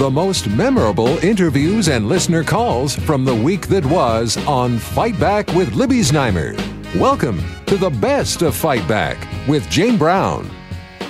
The 0.00 0.10
most 0.10 0.48
memorable 0.48 1.18
interviews 1.18 1.90
and 1.90 2.08
listener 2.08 2.42
calls 2.42 2.96
from 2.96 3.22
the 3.22 3.34
week 3.34 3.66
that 3.66 3.84
was 3.84 4.38
on 4.46 4.78
Fight 4.78 5.20
Back 5.20 5.48
with 5.48 5.74
Libby 5.74 6.00
Znaimer. 6.00 6.56
Welcome 6.98 7.38
to 7.66 7.76
the 7.76 7.90
best 7.90 8.40
of 8.40 8.56
Fight 8.56 8.88
Back 8.88 9.18
with 9.46 9.68
Jane 9.68 9.98
Brown. 9.98 10.48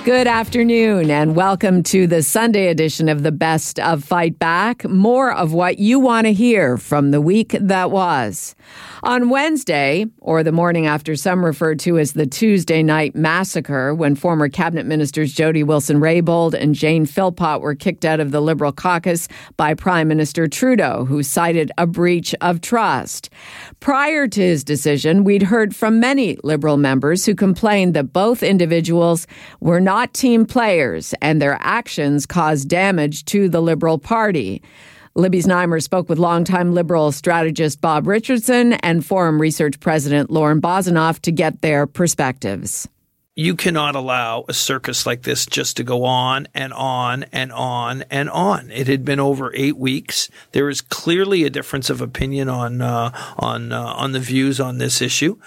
Good 0.03 0.25
afternoon, 0.25 1.11
and 1.11 1.35
welcome 1.35 1.83
to 1.83 2.07
the 2.07 2.23
Sunday 2.23 2.69
edition 2.69 3.07
of 3.07 3.21
the 3.21 3.31
Best 3.31 3.79
of 3.79 4.03
Fight 4.03 4.39
Back. 4.39 4.83
More 4.89 5.31
of 5.31 5.53
what 5.53 5.77
you 5.77 5.99
want 5.99 6.25
to 6.25 6.33
hear 6.33 6.77
from 6.77 7.11
the 7.11 7.21
week 7.21 7.55
that 7.61 7.91
was. 7.91 8.55
On 9.03 9.29
Wednesday, 9.29 10.07
or 10.17 10.41
the 10.41 10.51
morning 10.51 10.87
after 10.87 11.15
some 11.15 11.45
referred 11.45 11.79
to 11.81 11.99
as 11.99 12.13
the 12.13 12.25
Tuesday 12.25 12.81
night 12.81 13.15
massacre, 13.15 13.93
when 13.93 14.15
former 14.15 14.49
cabinet 14.49 14.87
ministers 14.87 15.33
Jody 15.33 15.61
Wilson 15.63 15.99
Raybould 15.99 16.55
and 16.55 16.73
Jane 16.73 17.05
Philpott 17.05 17.61
were 17.61 17.75
kicked 17.75 18.03
out 18.03 18.19
of 18.19 18.31
the 18.31 18.41
Liberal 18.41 18.71
caucus 18.71 19.27
by 19.55 19.75
Prime 19.75 20.07
Minister 20.07 20.47
Trudeau, 20.47 21.05
who 21.05 21.21
cited 21.21 21.71
a 21.77 21.85
breach 21.85 22.33
of 22.41 22.61
trust. 22.61 23.29
Prior 23.79 24.27
to 24.27 24.41
his 24.41 24.63
decision, 24.63 25.23
we'd 25.23 25.43
heard 25.43 25.75
from 25.75 25.99
many 25.99 26.37
Liberal 26.43 26.77
members 26.77 27.23
who 27.27 27.35
complained 27.35 27.93
that 27.93 28.13
both 28.13 28.41
individuals 28.41 29.27
were 29.59 29.79
not 29.79 29.90
team 30.13 30.45
players 30.45 31.13
and 31.21 31.41
their 31.41 31.57
actions 31.61 32.25
caused 32.25 32.69
damage 32.69 33.25
to 33.25 33.49
the 33.49 33.61
Liberal 33.61 33.97
Party. 33.97 34.61
Libby 35.13 35.41
Znaimer 35.41 35.83
spoke 35.83 36.07
with 36.07 36.17
longtime 36.17 36.73
Liberal 36.73 37.11
strategist 37.11 37.81
Bob 37.81 38.07
Richardson 38.07 38.73
and 38.73 39.05
Forum 39.05 39.41
Research 39.41 39.79
President 39.79 40.29
Lorne 40.29 40.61
Bozinoff 40.61 41.19
to 41.21 41.31
get 41.31 41.61
their 41.61 41.85
perspectives. 41.85 42.87
You 43.35 43.55
cannot 43.55 43.95
allow 43.95 44.45
a 44.47 44.53
circus 44.53 45.05
like 45.05 45.23
this 45.23 45.45
just 45.45 45.77
to 45.77 45.83
go 45.83 46.03
on 46.03 46.47
and 46.53 46.73
on 46.73 47.23
and 47.31 47.51
on 47.51 48.03
and 48.09 48.29
on. 48.29 48.69
It 48.71 48.87
had 48.87 49.03
been 49.03 49.21
over 49.21 49.53
eight 49.55 49.77
weeks. 49.77 50.29
There 50.51 50.69
is 50.69 50.81
clearly 50.81 51.43
a 51.43 51.49
difference 51.49 51.89
of 51.89 52.01
opinion 52.01 52.49
on 52.49 52.81
uh, 52.81 53.11
on 53.37 53.71
uh, 53.71 53.83
on 53.83 54.11
the 54.11 54.19
views 54.19 54.59
on 54.59 54.79
this 54.79 55.01
issue, 55.01 55.37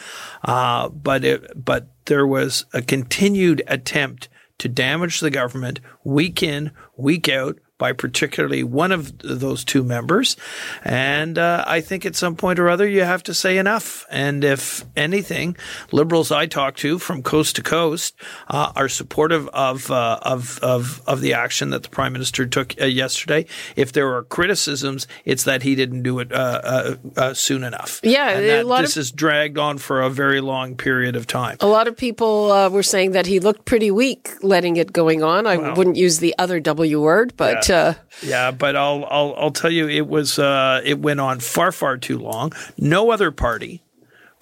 uh, 0.44 0.88
but 0.88 1.24
it, 1.24 1.64
but 1.64 1.88
there 2.06 2.26
was 2.26 2.64
a 2.72 2.80
continued 2.82 3.62
attempt 3.66 4.28
to 4.58 4.68
damage 4.68 5.20
the 5.20 5.30
government 5.30 5.80
week 6.04 6.42
in, 6.42 6.70
week 6.96 7.28
out, 7.28 7.58
by 7.76 7.92
particularly 7.92 8.62
one 8.62 8.92
of 8.92 9.18
those 9.18 9.64
two 9.64 9.82
members. 9.82 10.36
And 10.84 11.38
uh, 11.38 11.64
I 11.66 11.80
think 11.80 12.06
at 12.06 12.14
some 12.14 12.36
point 12.36 12.60
or 12.60 12.68
other, 12.68 12.86
you 12.86 13.02
have 13.02 13.24
to 13.24 13.34
say 13.34 13.58
enough. 13.58 14.06
And 14.10 14.44
if 14.44 14.84
anything, 14.96 15.56
liberals 15.90 16.30
I 16.30 16.46
talk 16.46 16.76
to 16.76 17.00
from 17.00 17.22
coast 17.22 17.56
to 17.56 17.62
coast 17.62 18.14
uh, 18.48 18.72
are 18.76 18.88
supportive 18.88 19.48
of, 19.48 19.90
uh, 19.90 20.20
of, 20.22 20.60
of, 20.60 21.02
of, 21.06 21.20
the 21.20 21.34
action 21.34 21.70
that 21.70 21.82
the 21.82 21.88
prime 21.88 22.12
minister 22.12 22.46
took 22.46 22.80
uh, 22.80 22.84
yesterday. 22.84 23.46
If 23.76 23.92
there 23.92 24.14
are 24.14 24.22
criticisms, 24.22 25.06
it's 25.24 25.44
that 25.44 25.62
he 25.62 25.74
didn't 25.74 26.02
do 26.02 26.20
it 26.20 26.32
uh, 26.32 26.96
uh, 27.16 27.34
soon 27.34 27.64
enough. 27.64 28.00
Yeah. 28.02 28.30
And 28.30 28.46
a 28.46 28.62
lot 28.62 28.82
this 28.82 28.96
of, 28.96 29.00
has 29.00 29.10
dragged 29.10 29.58
on 29.58 29.78
for 29.78 30.02
a 30.02 30.10
very 30.10 30.40
long 30.40 30.76
period 30.76 31.16
of 31.16 31.26
time. 31.26 31.56
A 31.60 31.66
lot 31.66 31.88
of 31.88 31.96
people 31.96 32.48
were 32.70 32.82
saying 32.82 33.12
that 33.12 33.26
he 33.26 33.40
looked 33.40 33.64
pretty 33.64 33.90
weak 33.90 34.30
letting 34.42 34.76
it 34.76 34.92
going 34.92 35.24
on. 35.24 35.46
I 35.46 35.56
well, 35.56 35.74
wouldn't 35.74 35.96
use 35.96 36.18
the 36.18 36.34
other 36.38 36.60
W 36.60 37.00
word, 37.00 37.32
but. 37.36 37.54
Yeah. 37.54 37.63
Uh, 37.68 37.94
yeah, 38.22 38.50
but 38.50 38.76
I'll 38.76 39.04
I'll 39.06 39.34
I'll 39.36 39.50
tell 39.50 39.70
you, 39.70 39.88
it 39.88 40.06
was 40.06 40.38
uh, 40.38 40.80
it 40.84 40.98
went 40.98 41.20
on 41.20 41.40
far 41.40 41.72
far 41.72 41.96
too 41.96 42.18
long. 42.18 42.52
No 42.78 43.10
other 43.10 43.30
party 43.30 43.82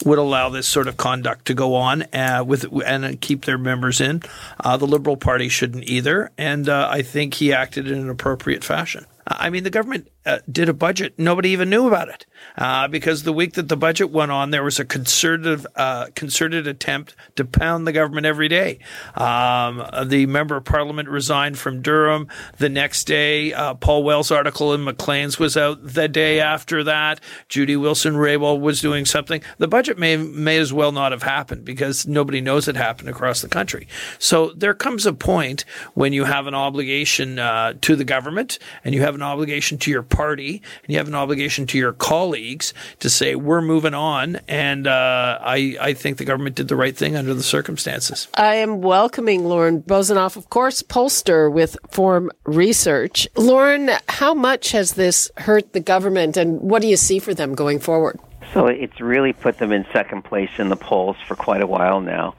would 0.04 0.18
allow 0.18 0.48
this 0.48 0.66
sort 0.66 0.88
of 0.88 0.96
conduct 0.96 1.46
to 1.46 1.54
go 1.54 1.74
on 1.74 2.02
uh, 2.12 2.44
with 2.46 2.64
and 2.84 3.20
keep 3.20 3.44
their 3.44 3.58
members 3.58 4.00
in. 4.00 4.22
Uh, 4.60 4.76
the 4.76 4.86
Liberal 4.86 5.16
Party 5.16 5.48
shouldn't 5.48 5.84
either, 5.84 6.30
and 6.36 6.68
uh, 6.68 6.88
I 6.90 7.02
think 7.02 7.34
he 7.34 7.52
acted 7.52 7.88
in 7.88 7.98
an 7.98 8.10
appropriate 8.10 8.64
fashion. 8.64 9.06
I 9.26 9.50
mean, 9.50 9.62
the 9.64 9.70
government 9.70 10.08
uh, 10.24 10.38
did 10.50 10.68
a 10.68 10.72
budget. 10.72 11.14
Nobody 11.18 11.50
even 11.50 11.70
knew 11.70 11.86
about 11.86 12.08
it 12.08 12.26
uh, 12.56 12.88
because 12.88 13.22
the 13.22 13.32
week 13.32 13.54
that 13.54 13.68
the 13.68 13.76
budget 13.76 14.10
went 14.10 14.30
on, 14.30 14.50
there 14.50 14.62
was 14.62 14.78
a 14.78 14.84
concerted 14.84 15.66
uh, 15.76 16.06
concerted 16.14 16.66
attempt 16.66 17.16
to 17.36 17.44
pound 17.44 17.86
the 17.86 17.92
government 17.92 18.26
every 18.26 18.48
day. 18.48 18.78
Um, 19.14 19.84
the 20.06 20.26
member 20.26 20.56
of 20.56 20.64
parliament 20.64 21.08
resigned 21.08 21.58
from 21.58 21.82
Durham 21.82 22.28
the 22.58 22.68
next 22.68 23.04
day. 23.04 23.52
Uh, 23.52 23.74
Paul 23.74 24.04
Wells' 24.04 24.30
article 24.30 24.72
in 24.74 24.84
Maclean's 24.84 25.38
was 25.38 25.56
out 25.56 25.78
the 25.82 26.08
day 26.08 26.40
after 26.40 26.84
that. 26.84 27.20
Judy 27.48 27.76
Wilson 27.76 28.14
Raybould 28.14 28.60
was 28.60 28.80
doing 28.80 29.04
something. 29.04 29.42
The 29.58 29.68
budget 29.68 29.98
may 29.98 30.16
may 30.16 30.58
as 30.58 30.72
well 30.72 30.92
not 30.92 31.12
have 31.12 31.22
happened 31.22 31.64
because 31.64 32.06
nobody 32.06 32.40
knows 32.40 32.68
it 32.68 32.76
happened 32.76 33.08
across 33.08 33.42
the 33.42 33.48
country. 33.48 33.88
So 34.18 34.52
there 34.56 34.74
comes 34.74 35.06
a 35.06 35.12
point 35.12 35.64
when 35.94 36.12
you 36.12 36.24
have 36.24 36.46
an 36.46 36.54
obligation 36.54 37.38
uh, 37.38 37.74
to 37.80 37.96
the 37.96 38.04
government 38.04 38.58
and 38.84 38.94
you 38.94 39.02
have 39.02 39.14
an 39.14 39.22
obligation 39.22 39.78
to 39.78 39.90
your 39.90 40.02
party 40.12 40.62
and 40.82 40.92
you 40.92 40.98
have 40.98 41.08
an 41.08 41.14
obligation 41.14 41.66
to 41.66 41.78
your 41.78 41.92
colleagues 41.92 42.72
to 43.00 43.10
say 43.10 43.34
we're 43.34 43.62
moving 43.62 43.94
on. 43.94 44.36
And 44.46 44.86
uh, 44.86 45.38
I, 45.40 45.76
I 45.80 45.94
think 45.94 46.18
the 46.18 46.24
government 46.24 46.54
did 46.54 46.68
the 46.68 46.76
right 46.76 46.96
thing 46.96 47.16
under 47.16 47.34
the 47.34 47.42
circumstances. 47.42 48.28
I 48.34 48.56
am 48.56 48.82
welcoming 48.82 49.44
Lorne 49.44 49.82
Bozinoff, 49.82 50.36
of 50.36 50.50
course, 50.50 50.82
pollster 50.82 51.50
with 51.50 51.76
Forum 51.90 52.30
Research. 52.44 53.26
Lorne, 53.36 53.90
how 54.08 54.34
much 54.34 54.72
has 54.72 54.92
this 54.92 55.30
hurt 55.38 55.72
the 55.72 55.80
government, 55.80 56.36
and 56.36 56.60
what 56.60 56.82
do 56.82 56.88
you 56.88 56.96
see 56.96 57.18
for 57.18 57.34
them 57.34 57.54
going 57.54 57.80
forward? 57.80 58.20
So 58.52 58.66
it's 58.66 59.00
really 59.00 59.32
put 59.32 59.58
them 59.58 59.72
in 59.72 59.86
second 59.92 60.22
place 60.22 60.50
in 60.58 60.68
the 60.68 60.76
polls 60.76 61.16
for 61.26 61.34
quite 61.34 61.62
a 61.62 61.66
while 61.66 62.00
now. 62.00 62.34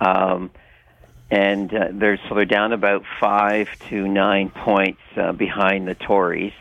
Um, 0.00 0.50
and 1.30 1.72
uh, 1.72 1.88
they're 1.92 2.18
so 2.28 2.34
they're 2.34 2.44
down 2.44 2.72
about 2.72 3.02
five 3.18 3.68
to 3.88 4.06
nine 4.06 4.50
points 4.50 5.00
uh, 5.16 5.32
behind 5.32 5.88
the 5.88 5.94
Tories 5.94 6.52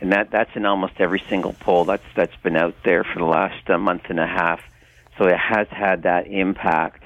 and 0.00 0.12
that 0.12 0.30
that's 0.30 0.54
in 0.54 0.64
almost 0.64 0.94
every 0.98 1.22
single 1.28 1.52
poll 1.52 1.84
that's 1.84 2.04
that's 2.16 2.36
been 2.42 2.56
out 2.56 2.74
there 2.84 3.04
for 3.04 3.18
the 3.18 3.24
last 3.24 3.68
uh, 3.68 3.78
month 3.78 4.02
and 4.08 4.18
a 4.18 4.26
half. 4.26 4.60
So 5.18 5.26
it 5.26 5.36
has 5.36 5.68
had 5.68 6.04
that 6.04 6.26
impact. 6.26 7.04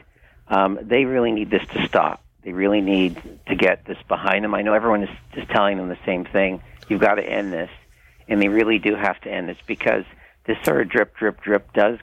Um, 0.48 0.78
they 0.82 1.04
really 1.04 1.32
need 1.32 1.50
this 1.50 1.66
to 1.72 1.86
stop. 1.88 2.22
They 2.42 2.52
really 2.52 2.80
need 2.80 3.20
to 3.48 3.56
get 3.56 3.84
this 3.86 3.98
behind 4.06 4.44
them. 4.44 4.54
I 4.54 4.62
know 4.62 4.74
everyone 4.74 5.02
is 5.02 5.10
just 5.34 5.48
telling 5.50 5.78
them 5.78 5.88
the 5.88 5.98
same 6.04 6.24
thing. 6.24 6.62
You've 6.88 7.00
got 7.00 7.14
to 7.14 7.24
end 7.24 7.52
this, 7.52 7.70
and 8.28 8.40
they 8.40 8.48
really 8.48 8.78
do 8.78 8.94
have 8.94 9.20
to 9.22 9.30
end 9.30 9.48
this 9.48 9.56
because 9.66 10.04
this 10.46 10.58
sort 10.64 10.82
of 10.82 10.88
drip, 10.90 11.16
drip, 11.16 11.40
drip 11.42 11.72
does 11.72 11.98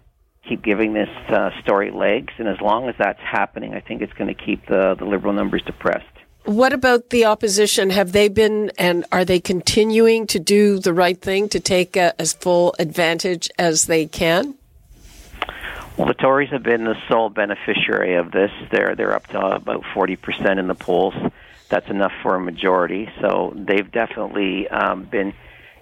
keep 0.47 0.63
giving 0.63 0.93
this 0.93 1.09
uh, 1.29 1.51
story 1.61 1.91
legs. 1.91 2.33
And 2.39 2.47
as 2.47 2.59
long 2.59 2.89
as 2.89 2.95
that's 2.97 3.21
happening, 3.21 3.75
I 3.75 3.79
think 3.79 4.01
it's 4.01 4.13
going 4.13 4.35
to 4.35 4.45
keep 4.45 4.65
the 4.65 4.95
the 4.97 5.05
liberal 5.05 5.33
numbers 5.33 5.61
depressed. 5.61 6.10
What 6.45 6.73
about 6.73 7.11
the 7.11 7.25
opposition? 7.25 7.91
Have 7.91 8.13
they 8.13 8.27
been 8.27 8.71
and 8.77 9.05
are 9.11 9.23
they 9.23 9.39
continuing 9.39 10.25
to 10.27 10.39
do 10.39 10.79
the 10.79 10.93
right 10.93 11.19
thing 11.19 11.49
to 11.49 11.59
take 11.59 11.95
a, 11.95 12.19
as 12.19 12.33
full 12.33 12.73
advantage 12.79 13.49
as 13.59 13.85
they 13.85 14.07
can? 14.07 14.55
Well, 15.97 16.07
the 16.07 16.15
Tories 16.15 16.49
have 16.49 16.63
been 16.63 16.85
the 16.85 16.95
sole 17.07 17.29
beneficiary 17.29 18.15
of 18.15 18.31
this. 18.31 18.49
They're 18.71 18.95
they're 18.95 19.13
up 19.13 19.27
to 19.27 19.39
about 19.39 19.83
forty 19.93 20.15
percent 20.15 20.59
in 20.59 20.67
the 20.67 20.73
polls. 20.73 21.13
That's 21.69 21.87
enough 21.89 22.13
for 22.23 22.35
a 22.35 22.39
majority. 22.39 23.07
So 23.21 23.53
they've 23.55 23.89
definitely 23.89 24.67
um, 24.67 25.03
been, 25.03 25.33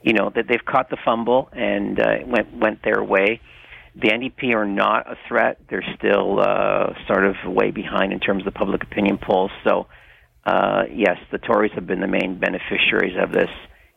you 0.03 0.14
know, 0.14 0.30
that 0.36 0.48
they've 0.48 0.64
caught 0.64 0.90
the 0.90 0.98
fumble 1.06 1.50
and 1.53 2.00
uh, 2.00 2.18
went 2.25 2.53
went 2.53 2.84
their 2.84 3.02
way. 3.02 3.40
The 3.96 4.09
NDP 4.09 4.53
are 4.53 4.66
not 4.66 5.09
a 5.09 5.18
threat. 5.28 5.58
They're 5.69 5.86
still 5.98 6.40
uh, 6.40 6.94
sort 7.08 7.25
of 7.25 7.36
way 7.46 7.72
behind 7.72 8.12
in 8.12 8.19
terms 8.19 8.42
of 8.42 8.53
the 8.53 8.58
public 8.58 8.84
opinion 8.84 9.19
polls. 9.19 9.52
So 9.64 9.88
uh, 10.50 10.86
yes, 10.92 11.18
the 11.32 11.38
Tories 11.38 11.72
have 11.76 11.86
been 11.86 12.00
the 12.00 12.08
main 12.08 12.40
beneficiaries 12.40 13.16
of 13.22 13.32
this. 13.32 13.50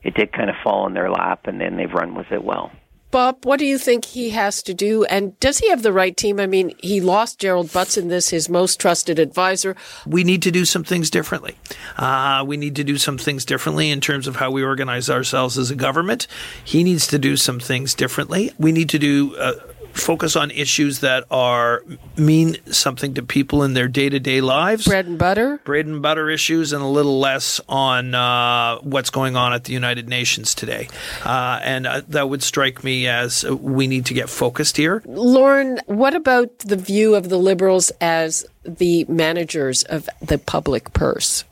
It 0.02 0.14
did 0.14 0.32
kind 0.32 0.50
of 0.50 0.56
fall 0.62 0.86
in 0.86 0.92
their 0.92 1.10
lap, 1.10 1.46
and 1.46 1.58
then 1.58 1.76
they've 1.76 1.92
run 1.92 2.14
with 2.14 2.30
it 2.30 2.44
well. 2.44 2.70
Bob, 3.10 3.44
what 3.44 3.58
do 3.58 3.66
you 3.66 3.78
think 3.78 4.04
he 4.06 4.30
has 4.30 4.62
to 4.62 4.74
do? 4.74 5.04
And 5.04 5.38
does 5.38 5.58
he 5.58 5.68
have 5.68 5.82
the 5.82 5.92
right 5.92 6.16
team? 6.16 6.40
I 6.40 6.46
mean, 6.46 6.74
he 6.78 7.00
lost 7.00 7.38
Gerald 7.38 7.72
Butts 7.72 7.96
in 7.96 8.08
this, 8.08 8.30
his 8.30 8.48
most 8.48 8.80
trusted 8.80 9.18
advisor. 9.18 9.76
We 10.06 10.24
need 10.24 10.42
to 10.42 10.50
do 10.50 10.64
some 10.64 10.82
things 10.82 11.10
differently. 11.10 11.56
Uh, 11.96 12.42
we 12.46 12.56
need 12.56 12.76
to 12.76 12.84
do 12.84 12.96
some 12.96 13.18
things 13.18 13.44
differently 13.44 13.90
in 13.90 14.00
terms 14.00 14.26
of 14.26 14.36
how 14.36 14.50
we 14.50 14.62
organize 14.62 15.08
ourselves 15.10 15.56
as 15.58 15.70
a 15.70 15.74
government. 15.74 16.26
He 16.64 16.82
needs 16.82 17.06
to 17.08 17.18
do 17.18 17.36
some 17.36 17.60
things 17.60 17.94
differently. 17.94 18.52
We 18.58 18.72
need 18.72 18.88
to 18.90 18.98
do 18.98 19.36
uh, 19.36 19.54
focus 19.92 20.36
on 20.36 20.50
issues 20.50 21.00
that 21.00 21.24
are 21.30 21.84
mean 22.16 22.56
something 22.66 23.14
to 23.14 23.22
people 23.22 23.62
in 23.62 23.74
their 23.74 23.88
day 23.88 24.08
to 24.08 24.18
day 24.18 24.40
lives. 24.40 24.86
Bread 24.86 25.06
and 25.06 25.18
butter. 25.18 25.60
Bread 25.64 25.86
and 25.86 26.02
butter 26.02 26.30
issues, 26.30 26.72
and 26.72 26.82
a 26.82 26.86
little 26.86 27.18
less 27.18 27.60
on 27.68 28.14
uh, 28.14 28.78
what's 28.78 29.10
going 29.10 29.36
on 29.36 29.52
at 29.52 29.64
the 29.64 29.72
United 29.72 30.08
Nations 30.08 30.54
today. 30.54 30.88
Uh, 31.24 31.60
and 31.62 31.86
uh, 31.86 32.02
that 32.08 32.28
would 32.28 32.42
strike 32.42 32.82
me 32.84 33.06
as 33.06 33.44
we 33.44 33.86
need 33.86 34.06
to 34.06 34.14
get 34.14 34.28
focused 34.28 34.76
here. 34.76 35.02
Lorne, 35.06 35.78
what 35.86 36.14
about 36.14 36.58
the 36.60 36.76
view 36.76 37.14
of 37.14 37.28
the 37.28 37.38
Liberals 37.38 37.90
as 38.00 38.44
the 38.64 39.04
managers 39.08 39.82
of 39.84 40.08
the 40.20 40.38
public 40.38 40.92
purse? 40.92 41.44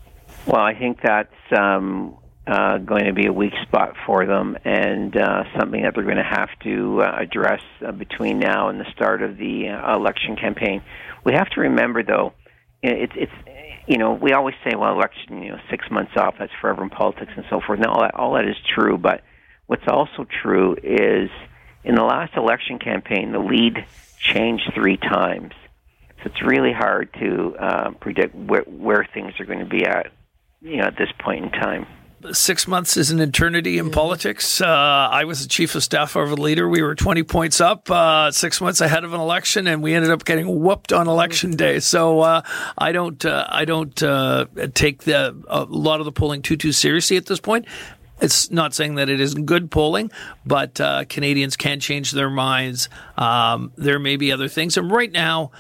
Well, 0.46 0.62
I 0.62 0.74
think 0.74 1.00
that's 1.02 1.34
um, 1.56 2.16
uh, 2.46 2.78
going 2.78 3.04
to 3.04 3.12
be 3.12 3.26
a 3.26 3.32
weak 3.32 3.52
spot 3.62 3.94
for 4.06 4.26
them 4.26 4.56
and 4.64 5.16
uh, 5.16 5.44
something 5.58 5.82
that 5.82 5.94
they're 5.94 6.04
going 6.04 6.16
to 6.16 6.22
have 6.22 6.48
to 6.64 7.02
uh, 7.02 7.16
address 7.18 7.60
uh, 7.86 7.92
between 7.92 8.38
now 8.38 8.68
and 8.68 8.80
the 8.80 8.90
start 8.94 9.22
of 9.22 9.36
the 9.36 9.68
uh, 9.68 9.94
election 9.94 10.36
campaign. 10.36 10.82
We 11.24 11.34
have 11.34 11.48
to 11.50 11.60
remember, 11.60 12.02
though, 12.02 12.32
it's 12.82 13.12
it's 13.14 13.32
you 13.86 13.98
know, 13.98 14.12
we 14.12 14.32
always 14.32 14.54
say, 14.64 14.76
well, 14.76 14.92
election, 14.92 15.42
you 15.42 15.50
know, 15.50 15.58
six 15.68 15.84
months 15.90 16.12
off, 16.16 16.36
that's 16.38 16.52
forever 16.60 16.82
in 16.82 16.90
politics 16.90 17.32
and 17.36 17.44
so 17.50 17.60
forth. 17.60 17.80
Now 17.80 17.92
all 17.92 18.00
that, 18.02 18.14
all 18.14 18.34
that 18.34 18.48
is 18.48 18.56
true. 18.74 18.96
But 18.96 19.22
what's 19.66 19.86
also 19.88 20.26
true 20.42 20.76
is 20.82 21.28
in 21.84 21.94
the 21.94 22.04
last 22.04 22.36
election 22.36 22.78
campaign, 22.78 23.32
the 23.32 23.38
lead 23.38 23.84
changed 24.18 24.72
three 24.74 24.96
times. 24.96 25.52
So 26.22 26.30
it's 26.30 26.42
really 26.42 26.72
hard 26.72 27.12
to 27.14 27.56
uh, 27.58 27.90
predict 28.00 28.34
where, 28.34 28.62
where 28.62 29.08
things 29.12 29.32
are 29.40 29.44
going 29.44 29.58
to 29.58 29.64
be 29.64 29.84
at, 29.84 30.12
you 30.60 30.76
know, 30.76 30.84
at 30.84 30.96
this 30.96 31.10
point 31.18 31.44
in 31.44 31.50
time 31.50 31.86
six 32.32 32.68
months 32.68 32.96
is 32.96 33.10
an 33.10 33.20
eternity 33.20 33.78
in 33.78 33.90
politics. 33.90 34.60
Uh, 34.60 34.66
I 34.66 35.24
was 35.24 35.42
the 35.42 35.48
chief 35.48 35.74
of 35.74 35.82
staff 35.82 36.16
of 36.16 36.30
a 36.30 36.34
leader. 36.34 36.68
We 36.68 36.82
were 36.82 36.94
20 36.94 37.22
points 37.24 37.60
up 37.60 37.90
uh, 37.90 38.30
six 38.30 38.60
months 38.60 38.80
ahead 38.80 39.04
of 39.04 39.12
an 39.14 39.20
election, 39.20 39.66
and 39.66 39.82
we 39.82 39.94
ended 39.94 40.10
up 40.10 40.24
getting 40.24 40.60
whooped 40.60 40.92
on 40.92 41.08
election 41.08 41.52
day. 41.52 41.80
So 41.80 42.20
uh, 42.20 42.42
I 42.76 42.92
don't, 42.92 43.24
uh, 43.24 43.46
I 43.48 43.64
don't 43.64 44.02
uh, 44.02 44.46
take 44.74 45.04
the 45.04 45.36
a 45.48 45.64
lot 45.64 46.00
of 46.00 46.06
the 46.06 46.12
polling 46.12 46.42
too 46.42 46.56
too 46.56 46.72
seriously 46.72 47.16
at 47.16 47.26
this 47.26 47.40
point. 47.40 47.66
It's 48.20 48.50
not 48.50 48.74
saying 48.74 48.96
that 48.96 49.08
it 49.08 49.18
isn't 49.18 49.46
good 49.46 49.70
polling, 49.70 50.10
but 50.44 50.78
uh, 50.78 51.04
Canadians 51.08 51.56
can 51.56 51.80
change 51.80 52.12
their 52.12 52.28
minds. 52.28 52.90
Um, 53.16 53.72
there 53.76 53.98
may 53.98 54.16
be 54.16 54.30
other 54.30 54.48
things, 54.48 54.76
and 54.76 54.90
right 54.90 55.10
now 55.10 55.52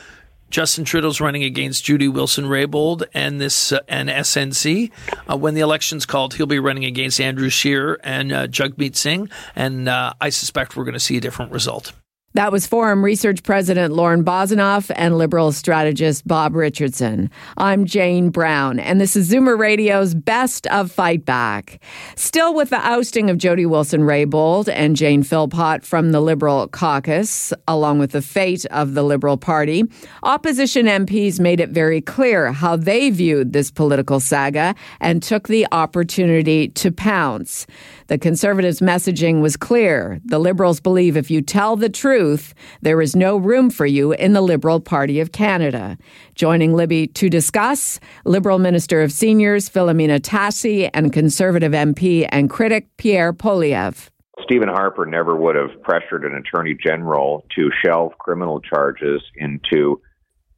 Justin 0.50 0.84
Trudeau's 0.84 1.20
running 1.20 1.44
against 1.44 1.84
Judy 1.84 2.08
Wilson 2.08 2.44
Raybould 2.44 3.04
and 3.14 3.40
this 3.40 3.72
uh, 3.72 3.80
and 3.88 4.08
SNC. 4.08 4.90
Uh, 5.30 5.36
when 5.36 5.54
the 5.54 5.60
election's 5.60 6.04
called, 6.04 6.34
he'll 6.34 6.46
be 6.46 6.58
running 6.58 6.84
against 6.84 7.20
Andrew 7.20 7.48
Scheer 7.48 7.98
and 8.02 8.32
uh, 8.32 8.46
Jagmeet 8.48 8.96
Singh, 8.96 9.30
and 9.54 9.88
uh, 9.88 10.12
I 10.20 10.30
suspect 10.30 10.76
we're 10.76 10.84
going 10.84 10.94
to 10.94 11.00
see 11.00 11.16
a 11.16 11.20
different 11.20 11.52
result. 11.52 11.92
That 12.34 12.52
was 12.52 12.64
Forum 12.64 13.04
Research 13.04 13.42
President 13.42 13.92
Lorne 13.92 14.24
Bozinoff 14.24 14.92
and 14.94 15.18
Liberal 15.18 15.50
strategist 15.50 16.28
Bob 16.28 16.54
Richardson. 16.54 17.28
I'm 17.56 17.86
Jane 17.86 18.30
Brown, 18.30 18.78
and 18.78 19.00
this 19.00 19.16
is 19.16 19.28
Zoomer 19.28 19.58
Radio's 19.58 20.14
Best 20.14 20.68
of 20.68 20.92
Fight 20.92 21.24
Back. 21.24 21.82
Still 22.14 22.54
with 22.54 22.70
the 22.70 22.86
ousting 22.86 23.30
of 23.30 23.38
Jody 23.38 23.66
Wilson 23.66 24.02
Raybould 24.02 24.68
and 24.72 24.94
Jane 24.94 25.24
Philpott 25.24 25.84
from 25.84 26.12
the 26.12 26.20
Liberal 26.20 26.68
caucus, 26.68 27.52
along 27.66 27.98
with 27.98 28.12
the 28.12 28.22
fate 28.22 28.64
of 28.66 28.94
the 28.94 29.02
Liberal 29.02 29.36
Party, 29.36 29.82
opposition 30.22 30.86
MPs 30.86 31.40
made 31.40 31.58
it 31.58 31.70
very 31.70 32.00
clear 32.00 32.52
how 32.52 32.76
they 32.76 33.10
viewed 33.10 33.52
this 33.52 33.72
political 33.72 34.20
saga 34.20 34.76
and 35.00 35.20
took 35.20 35.48
the 35.48 35.66
opportunity 35.72 36.68
to 36.68 36.92
pounce. 36.92 37.66
The 38.10 38.18
Conservatives' 38.18 38.80
messaging 38.80 39.40
was 39.40 39.56
clear. 39.56 40.20
The 40.24 40.40
Liberals 40.40 40.80
believe 40.80 41.16
if 41.16 41.30
you 41.30 41.40
tell 41.40 41.76
the 41.76 41.88
truth, 41.88 42.54
there 42.82 43.00
is 43.00 43.14
no 43.14 43.36
room 43.36 43.70
for 43.70 43.86
you 43.86 44.10
in 44.10 44.32
the 44.32 44.40
Liberal 44.40 44.80
Party 44.80 45.20
of 45.20 45.30
Canada. 45.30 45.96
Joining 46.34 46.74
Libby 46.74 47.06
to 47.06 47.30
discuss, 47.30 48.00
Liberal 48.24 48.58
Minister 48.58 49.00
of 49.00 49.12
Seniors 49.12 49.68
Philomena 49.68 50.18
Tassi 50.18 50.90
and 50.92 51.12
Conservative 51.12 51.70
MP 51.70 52.26
and 52.30 52.50
critic 52.50 52.88
Pierre 52.96 53.32
Poilievre. 53.32 54.10
Stephen 54.42 54.68
Harper 54.68 55.06
never 55.06 55.36
would 55.36 55.54
have 55.54 55.80
pressured 55.82 56.24
an 56.24 56.34
attorney 56.34 56.76
general 56.84 57.46
to 57.54 57.70
shelve 57.84 58.18
criminal 58.18 58.60
charges 58.60 59.22
into 59.36 60.00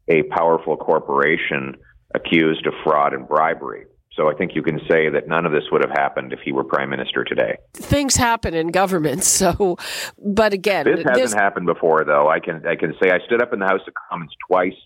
a 0.09 0.23
powerful 0.23 0.79
corporation 0.79 1.75
accused 2.15 2.67
of 2.67 2.73
fraud 2.83 3.13
and 3.13 3.29
bribery. 3.29 3.85
So 4.15 4.29
I 4.29 4.35
think 4.35 4.55
you 4.55 4.63
can 4.63 4.79
say 4.91 5.09
that 5.09 5.27
none 5.27 5.47
of 5.47 5.53
this 5.53 5.65
would 5.73 5.83
have 5.83 5.91
happened 5.91 6.33
if 6.33 6.41
he 6.41 6.53
were 6.53 6.65
prime 6.65 6.91
minister 6.91 7.25
today. 7.25 7.57
Things 7.73 8.15
happen 8.15 8.53
in 8.53 8.69
government, 8.69 9.25
so 9.25 9.79
but 10.19 10.53
again, 10.53 10.85
this 10.85 11.05
hasn't 11.05 11.41
happened 11.41 11.67
before, 11.67 12.05
though. 12.05 12.29
I 12.29 12.41
can 12.41 12.67
I 12.67 12.77
can 12.77 12.95
say 13.03 13.11
I 13.11 13.25
stood 13.27 13.43
up 13.43 13.53
in 13.53 13.61
the 13.61 13.67
House 13.67 13.81
of 13.87 13.95
Commons 14.11 14.33
twice 14.47 14.77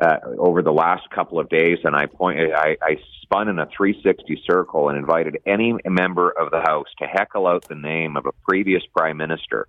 uh, 0.00 0.18
over 0.38 0.62
the 0.62 0.72
last 0.72 1.10
couple 1.10 1.40
of 1.40 1.48
days, 1.48 1.78
and 1.84 1.96
I 1.96 2.06
point 2.06 2.38
I, 2.54 2.76
I 2.80 2.96
spun 3.22 3.48
in 3.48 3.58
a 3.58 3.66
360 3.76 4.42
circle 4.46 4.88
and 4.88 4.98
invited 4.98 5.38
any 5.46 5.74
member 5.84 6.30
of 6.30 6.50
the 6.52 6.60
House 6.60 6.86
to 6.98 7.06
heckle 7.06 7.48
out 7.48 7.66
the 7.68 7.74
name 7.74 8.16
of 8.16 8.26
a 8.26 8.32
previous 8.48 8.82
prime 8.96 9.16
minister 9.16 9.66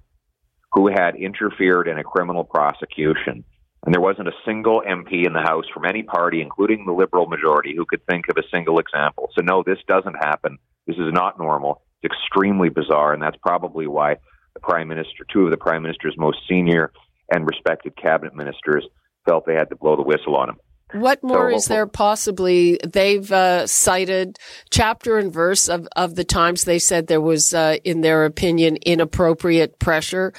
who 0.74 0.88
had 0.88 1.16
interfered 1.16 1.88
in 1.88 1.98
a 1.98 2.04
criminal 2.04 2.44
prosecution 2.44 3.46
and 3.86 3.94
there 3.94 4.02
wasn't 4.02 4.28
a 4.28 4.34
single 4.46 4.82
MP 4.82 5.26
in 5.26 5.34
the 5.34 5.42
House 5.42 5.66
from 5.72 5.86
any 5.86 6.02
party, 6.02 6.42
including 6.42 6.86
the 6.86 6.92
Liberal 6.92 7.28
majority, 7.28 7.76
who 7.76 7.86
could 7.86 8.06
think 8.08 8.26
of 8.30 8.38
a 8.38 8.48
single 8.50 8.80
example. 8.80 9.30
So, 9.36 9.42
no, 9.44 9.64
this 9.64 9.78
doesn't 9.88 10.16
happen. 10.16 10.58
This 10.88 10.98
is 10.98 11.14
not 11.14 11.38
normal. 11.38 11.82
It's 12.02 12.14
extremely 12.14 12.70
bizarre, 12.70 13.14
and 13.14 13.22
that's 13.22 13.38
probably 13.38 13.86
why 13.86 14.16
the 14.56 14.60
Prime 14.60 14.88
Minister, 14.88 15.26
two 15.32 15.46
of 15.46 15.52
the 15.52 15.58
Prime 15.58 15.84
Minister's 15.84 16.16
most 16.18 16.40
senior 16.50 16.92
and 17.32 17.46
respected 17.46 17.96
cabinet 17.96 18.36
ministers, 18.36 18.86
felt 19.28 19.46
they 19.46 19.56
had 19.56 19.70
to 19.70 19.76
blow 19.76 19.96
the 19.96 20.04
whistle 20.04 20.36
on 20.36 20.50
him. 20.50 20.58
What 20.96 21.22
more 21.24 21.52
so, 21.52 21.58
is 21.58 21.66
there 21.66 21.88
possibly? 21.88 22.80
They've 22.84 23.30
uh, 23.32 23.68
cited 23.68 24.40
chapter 24.70 25.18
and 25.18 25.32
verse 25.32 25.68
of, 25.68 25.88
of 25.96 26.16
the 26.16 26.24
times 26.24 26.64
they 26.64 26.80
said 26.80 27.08
there 27.08 27.22
was, 27.22 27.54
uh, 27.54 27.78
in 27.84 28.02
their 28.02 28.26
opinion, 28.26 28.78
inappropriate 28.86 29.78
pressure. 29.80 30.34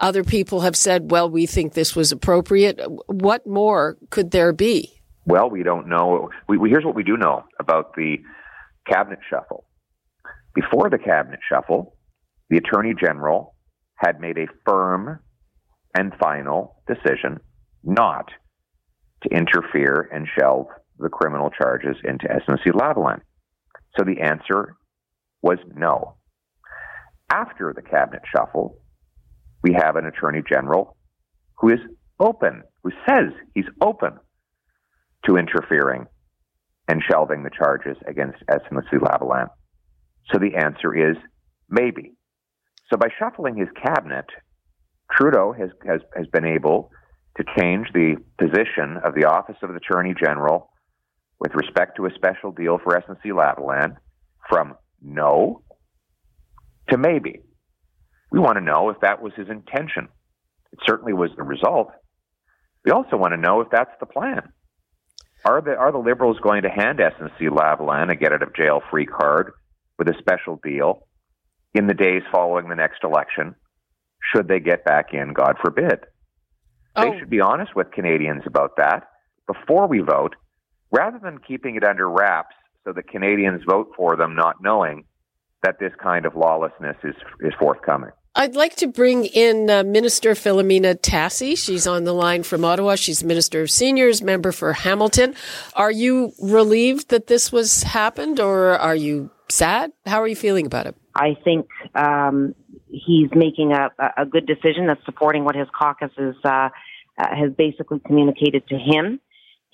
Other 0.00 0.22
people 0.22 0.60
have 0.60 0.76
said, 0.76 1.10
well, 1.10 1.30
we 1.30 1.46
think 1.46 1.72
this 1.72 1.96
was 1.96 2.12
appropriate. 2.12 2.80
What 3.06 3.46
more 3.46 3.96
could 4.10 4.32
there 4.32 4.52
be? 4.52 5.00
Well, 5.24 5.48
we 5.48 5.62
don't 5.62 5.88
know. 5.88 6.28
We, 6.48 6.58
we, 6.58 6.68
here's 6.68 6.84
what 6.84 6.94
we 6.94 7.04
do 7.04 7.16
know 7.16 7.44
about 7.58 7.94
the 7.94 8.18
cabinet 8.86 9.20
shuffle. 9.30 9.64
Before 10.54 10.90
the 10.90 10.98
cabinet 10.98 11.40
shuffle, 11.48 11.96
the 12.50 12.58
Attorney 12.58 12.94
General 13.00 13.54
had 13.96 14.20
made 14.20 14.36
a 14.36 14.46
firm 14.66 15.20
and 15.94 16.12
final 16.20 16.76
decision 16.86 17.40
not 17.84 18.30
to 19.22 19.28
interfere 19.30 20.08
and 20.12 20.26
shelve 20.38 20.66
the 20.98 21.08
criminal 21.08 21.50
charges 21.50 21.96
into 22.04 22.26
SNC 22.26 22.72
Lavalin? 22.72 23.20
So 23.98 24.04
the 24.04 24.20
answer 24.20 24.76
was 25.42 25.58
no. 25.74 26.16
After 27.30 27.72
the 27.74 27.82
cabinet 27.82 28.22
shuffle, 28.34 28.78
we 29.62 29.74
have 29.74 29.96
an 29.96 30.06
attorney 30.06 30.42
general 30.48 30.96
who 31.58 31.70
is 31.70 31.78
open, 32.18 32.62
who 32.82 32.90
says 33.08 33.32
he's 33.54 33.66
open 33.80 34.18
to 35.26 35.36
interfering 35.36 36.06
and 36.88 37.02
shelving 37.08 37.42
the 37.42 37.50
charges 37.50 37.96
against 38.06 38.38
SNC 38.50 38.92
Lavalin. 38.94 39.48
So 40.32 40.38
the 40.38 40.56
answer 40.56 40.94
is 40.94 41.16
maybe. 41.68 42.12
So 42.90 42.96
by 42.96 43.08
shuffling 43.18 43.56
his 43.56 43.68
cabinet, 43.82 44.26
Trudeau 45.10 45.52
has, 45.52 45.70
has, 45.86 46.00
has 46.16 46.26
been 46.26 46.44
able 46.44 46.90
to 47.36 47.44
change 47.58 47.88
the 47.92 48.16
position 48.38 48.98
of 49.04 49.14
the 49.14 49.24
Office 49.24 49.56
of 49.62 49.70
the 49.70 49.76
Attorney 49.76 50.14
General 50.20 50.70
with 51.38 51.54
respect 51.54 51.96
to 51.96 52.06
a 52.06 52.14
special 52.14 52.52
deal 52.52 52.78
for 52.82 52.94
SNC 52.94 53.24
Lavalin 53.26 53.96
from 54.48 54.74
no 55.00 55.62
to 56.90 56.98
maybe. 56.98 57.40
We 58.30 58.38
want 58.38 58.56
to 58.56 58.64
know 58.64 58.90
if 58.90 59.00
that 59.00 59.22
was 59.22 59.32
his 59.34 59.48
intention. 59.48 60.08
It 60.72 60.78
certainly 60.86 61.12
was 61.12 61.30
the 61.36 61.42
result. 61.42 61.90
We 62.84 62.92
also 62.92 63.16
want 63.16 63.32
to 63.32 63.40
know 63.40 63.60
if 63.60 63.68
that's 63.70 63.90
the 64.00 64.06
plan. 64.06 64.52
Are 65.44 65.60
the 65.60 65.76
are 65.76 65.92
the 65.92 65.98
Liberals 65.98 66.38
going 66.40 66.62
to 66.62 66.68
hand 66.68 66.98
SNC 66.98 67.40
Lavalin 67.40 68.10
a 68.10 68.14
get 68.14 68.32
out 68.32 68.42
of 68.42 68.54
jail 68.54 68.80
free 68.90 69.06
card 69.06 69.52
with 69.98 70.08
a 70.08 70.14
special 70.18 70.60
deal 70.62 71.06
in 71.74 71.86
the 71.86 71.94
days 71.94 72.22
following 72.30 72.68
the 72.68 72.76
next 72.76 73.02
election? 73.02 73.54
Should 74.32 74.48
they 74.48 74.60
get 74.60 74.84
back 74.84 75.12
in, 75.12 75.32
God 75.32 75.56
forbid? 75.62 76.00
They 76.96 77.02
oh. 77.02 77.18
should 77.18 77.30
be 77.30 77.40
honest 77.40 77.74
with 77.74 77.90
Canadians 77.90 78.42
about 78.46 78.76
that 78.76 79.08
before 79.46 79.86
we 79.86 80.00
vote, 80.00 80.36
rather 80.90 81.18
than 81.18 81.38
keeping 81.38 81.76
it 81.76 81.84
under 81.84 82.08
wraps 82.08 82.54
so 82.84 82.92
that 82.92 83.08
Canadians 83.08 83.62
vote 83.68 83.92
for 83.96 84.16
them 84.16 84.34
not 84.34 84.56
knowing 84.60 85.04
that 85.62 85.78
this 85.78 85.92
kind 86.02 86.26
of 86.26 86.34
lawlessness 86.34 86.96
is 87.04 87.14
is 87.40 87.52
forthcoming. 87.58 88.10
I'd 88.34 88.56
like 88.56 88.76
to 88.76 88.86
bring 88.86 89.26
in 89.26 89.68
uh, 89.68 89.82
Minister 89.84 90.30
Philomena 90.30 90.98
Tassi. 90.98 91.56
She's 91.56 91.86
on 91.86 92.04
the 92.04 92.14
line 92.14 92.42
from 92.42 92.64
Ottawa. 92.64 92.94
She's 92.94 93.22
Minister 93.22 93.60
of 93.60 93.70
Seniors, 93.70 94.22
member 94.22 94.52
for 94.52 94.72
Hamilton. 94.72 95.34
Are 95.74 95.90
you 95.90 96.32
relieved 96.40 97.10
that 97.10 97.26
this 97.26 97.52
was 97.52 97.82
happened, 97.82 98.40
or 98.40 98.78
are 98.78 98.96
you 98.96 99.30
sad? 99.50 99.92
How 100.06 100.22
are 100.22 100.26
you 100.26 100.36
feeling 100.36 100.64
about 100.64 100.86
it? 100.86 100.96
I 101.14 101.36
think 101.44 101.68
um, 101.94 102.54
he's 102.92 103.28
making 103.34 103.72
a, 103.72 103.90
a 104.16 104.26
good 104.26 104.46
decision 104.46 104.86
that's 104.86 105.04
supporting 105.04 105.44
what 105.44 105.56
his 105.56 105.68
caucus 105.76 106.10
is, 106.18 106.36
uh, 106.44 106.48
uh, 106.48 106.68
has 107.18 107.52
basically 107.56 108.00
communicated 108.00 108.66
to 108.68 108.76
him. 108.76 109.20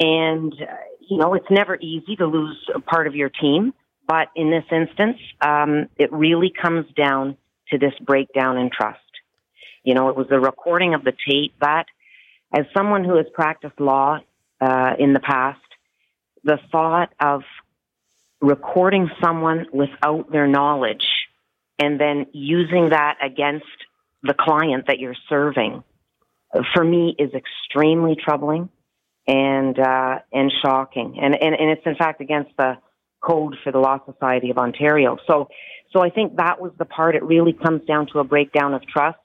And, 0.01 0.53
uh, 0.53 0.75
you 1.09 1.19
know, 1.19 1.35
it's 1.35 1.51
never 1.51 1.77
easy 1.77 2.17
to 2.17 2.27
lose 2.27 2.57
a 2.75 2.81
part 2.81 3.07
of 3.07 3.15
your 3.15 3.29
team. 3.29 3.75
But 4.07 4.29
in 4.35 4.51
this 4.51 4.65
instance, 4.71 5.19
um, 5.41 5.89
it 5.99 6.13
really 6.13 6.51
comes 6.51 6.87
down 6.97 7.37
to 7.71 7.79
this 7.79 7.93
breakdown 8.01 8.57
in 8.57 8.71
trust. 8.71 9.01
You 9.83 9.95
know, 9.95 10.09
it 10.09 10.17
was 10.17 10.29
the 10.29 10.41
recording 10.41 10.95
of 10.95 11.05
the 11.05 11.13
tape 11.13 11.55
that, 11.61 11.87
as 12.55 12.65
someone 12.77 13.05
who 13.05 13.17
has 13.17 13.27
practiced 13.35 13.79
law 13.79 14.19
uh, 14.61 14.93
in 14.99 15.13
the 15.13 15.21
past, 15.21 15.61
the 16.45 16.59
thought 16.73 17.13
of 17.21 17.43
recording 18.41 19.11
someone 19.23 19.67
without 19.73 20.31
their 20.31 20.47
knowledge 20.47 21.05
and 21.79 22.01
then 22.01 22.27
using 22.33 22.91
that 22.91 23.17
against 23.25 23.67
the 24.23 24.35
client 24.35 24.87
that 24.89 24.99
you're 24.99 25.17
serving 25.29 25.83
for 26.75 26.85
me 26.85 27.15
is 27.19 27.31
extremely 27.35 28.17
troubling 28.17 28.69
and 29.27 29.79
uh, 29.79 30.19
and 30.33 30.53
shocking. 30.63 31.19
And, 31.21 31.35
and 31.35 31.55
and 31.55 31.71
it's 31.71 31.83
in 31.85 31.97
fact 31.97 32.21
against 32.21 32.51
the 32.57 32.79
code 33.21 33.57
for 33.63 33.73
the 33.73 33.79
Law 33.79 33.99
Society 34.11 34.51
of 34.51 34.59
Ontario. 34.59 35.19
So 35.27 35.49
so 35.93 36.01
I 36.01 36.11
think 36.11 36.37
that 36.37 36.61
was 36.61 36.73
the 36.79 36.85
part. 36.85 37.15
It 37.15 37.23
really 37.23 37.53
comes 37.53 37.85
down 37.87 38.07
to 38.13 38.19
a 38.19 38.25
breakdown 38.25 38.75
of 38.75 38.83
trust. 38.87 39.19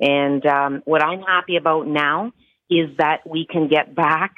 And 0.00 0.44
um, 0.46 0.82
what 0.86 1.02
I'm 1.02 1.20
happy 1.20 1.56
about 1.56 1.86
now 1.86 2.32
is 2.70 2.96
that 2.98 3.18
we 3.26 3.46
can 3.50 3.68
get 3.68 3.94
back 3.94 4.32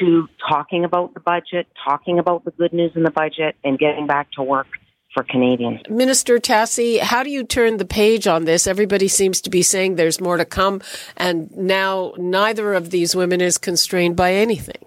to 0.00 0.28
talking 0.48 0.84
about 0.84 1.14
the 1.14 1.20
budget, 1.20 1.68
talking 1.84 2.18
about 2.18 2.44
the 2.44 2.50
good 2.50 2.72
news 2.72 2.92
in 2.94 3.02
the 3.02 3.10
budget, 3.10 3.56
and 3.64 3.78
getting 3.78 4.06
back 4.06 4.30
to 4.32 4.42
work 4.42 4.66
for 5.12 5.24
Canadians. 5.24 5.80
Minister 5.88 6.38
Tassi, 6.38 7.00
how 7.00 7.22
do 7.22 7.30
you 7.30 7.44
turn 7.44 7.78
the 7.78 7.84
page 7.84 8.26
on 8.26 8.44
this? 8.44 8.66
Everybody 8.66 9.08
seems 9.08 9.40
to 9.42 9.50
be 9.50 9.62
saying 9.62 9.96
there's 9.96 10.20
more 10.20 10.36
to 10.36 10.44
come, 10.44 10.80
and 11.16 11.50
now 11.56 12.14
neither 12.16 12.74
of 12.74 12.90
these 12.90 13.16
women 13.16 13.40
is 13.40 13.58
constrained 13.58 14.16
by 14.16 14.34
anything. 14.34 14.84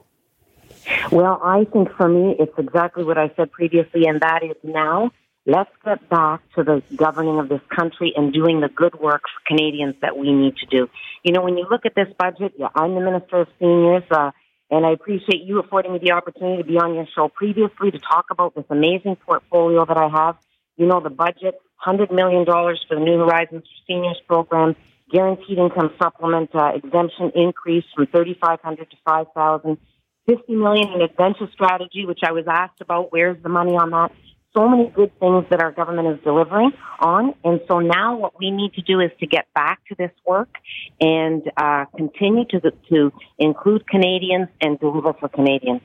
Well, 1.12 1.40
I 1.44 1.66
think 1.66 1.90
for 1.96 2.10
me, 2.10 2.36
it's 2.40 2.58
exactly 2.58 3.04
what 3.04 3.18
I 3.18 3.32
said 3.36 3.52
previously, 3.52 4.06
and 4.06 4.22
that 4.22 4.44
is 4.44 4.58
now 4.64 5.12
let's 5.46 5.72
get 5.84 6.08
back 6.10 6.42
to 6.56 6.64
the 6.64 6.82
governing 6.96 7.40
of 7.40 7.50
this 7.50 7.62
country 7.76 8.14
and 8.16 8.34
doing 8.34 8.62
the 8.62 8.70
good 8.70 8.96
work 9.00 9.22
for 9.24 9.48
Canadians 9.48 9.96
that 10.02 10.18
we 10.18 10.32
need 10.32 10.56
to 10.58 10.66
do. 10.68 10.90
You 11.24 11.34
know, 11.34 11.42
when 11.42 11.58
you 11.58 11.66
look 11.70 11.86
at 11.86 11.96
this 11.96 12.08
budget, 12.18 12.54
yeah, 12.58 12.68
I'm 12.76 12.96
the 12.96 13.02
Minister 13.02 13.42
of 13.42 13.48
Seniors. 13.60 14.04
Uh, 14.10 14.32
and 14.74 14.88
I 14.88 14.92
appreciate 14.92 15.44
you 15.44 15.60
affording 15.60 15.94
me 15.94 16.00
the 16.00 16.14
opportunity 16.14 16.64
to 16.64 16.68
be 16.68 16.78
on 16.80 16.96
your 16.96 17.06
show 17.16 17.28
previously 17.28 17.92
to 17.92 18.00
talk 18.00 18.26
about 18.32 18.56
this 18.56 18.66
amazing 18.72 19.18
portfolio 19.18 19.86
that 19.86 19.98
I 19.98 20.10
have. 20.10 20.38
You 20.78 20.88
know, 20.88 21.00
the 21.00 21.12
budget, 21.12 21.62
$100 21.86 22.12
million 22.12 22.44
for 22.44 22.96
the 22.96 23.00
New 23.00 23.20
Horizons 23.20 23.62
for 23.62 23.86
Seniors 23.88 24.20
program, 24.28 24.76
guaranteed 25.12 25.60
income 25.60 25.92
supplement 26.02 26.50
uh, 26.56 26.72
exemption 26.74 27.32
increase 27.36 27.86
from 27.96 28.08
3500 28.08 28.90
to 28.90 28.98
5000 29.06 29.78
50 30.26 30.56
million 30.56 30.94
in 30.94 31.02
adventure 31.02 31.50
strategy, 31.54 32.06
which 32.06 32.22
I 32.26 32.32
was 32.32 32.46
asked 32.50 32.82
about. 32.82 33.12
Where's 33.12 33.42
the 33.44 33.50
money 33.50 33.76
on 33.76 33.92
that? 33.92 34.12
So 34.56 34.68
many 34.68 34.90
good 34.90 35.18
things 35.20 35.46
that 35.50 35.62
our 35.62 35.72
government 35.72 36.08
is 36.08 36.24
delivering 36.24 36.72
on. 37.00 37.34
And 37.44 37.60
so 37.68 37.80
now 37.80 38.18
what 38.18 38.38
we 38.40 38.52
need 38.52 38.74
to 38.76 38.82
do 38.82 39.00
is 39.00 39.12
to 39.20 39.28
get 39.28 39.48
back 39.54 39.80
to 39.90 39.96
this 39.98 40.12
work 40.26 40.50
and 41.02 41.42
uh, 41.58 41.86
continue 41.96 42.46
to, 42.46 42.62
to 42.90 43.12
include 43.40 43.88
Canadians 43.88 44.50
and 44.62 44.80
deliver 44.80 45.14
for 45.14 45.30
Canadians. 45.30 45.82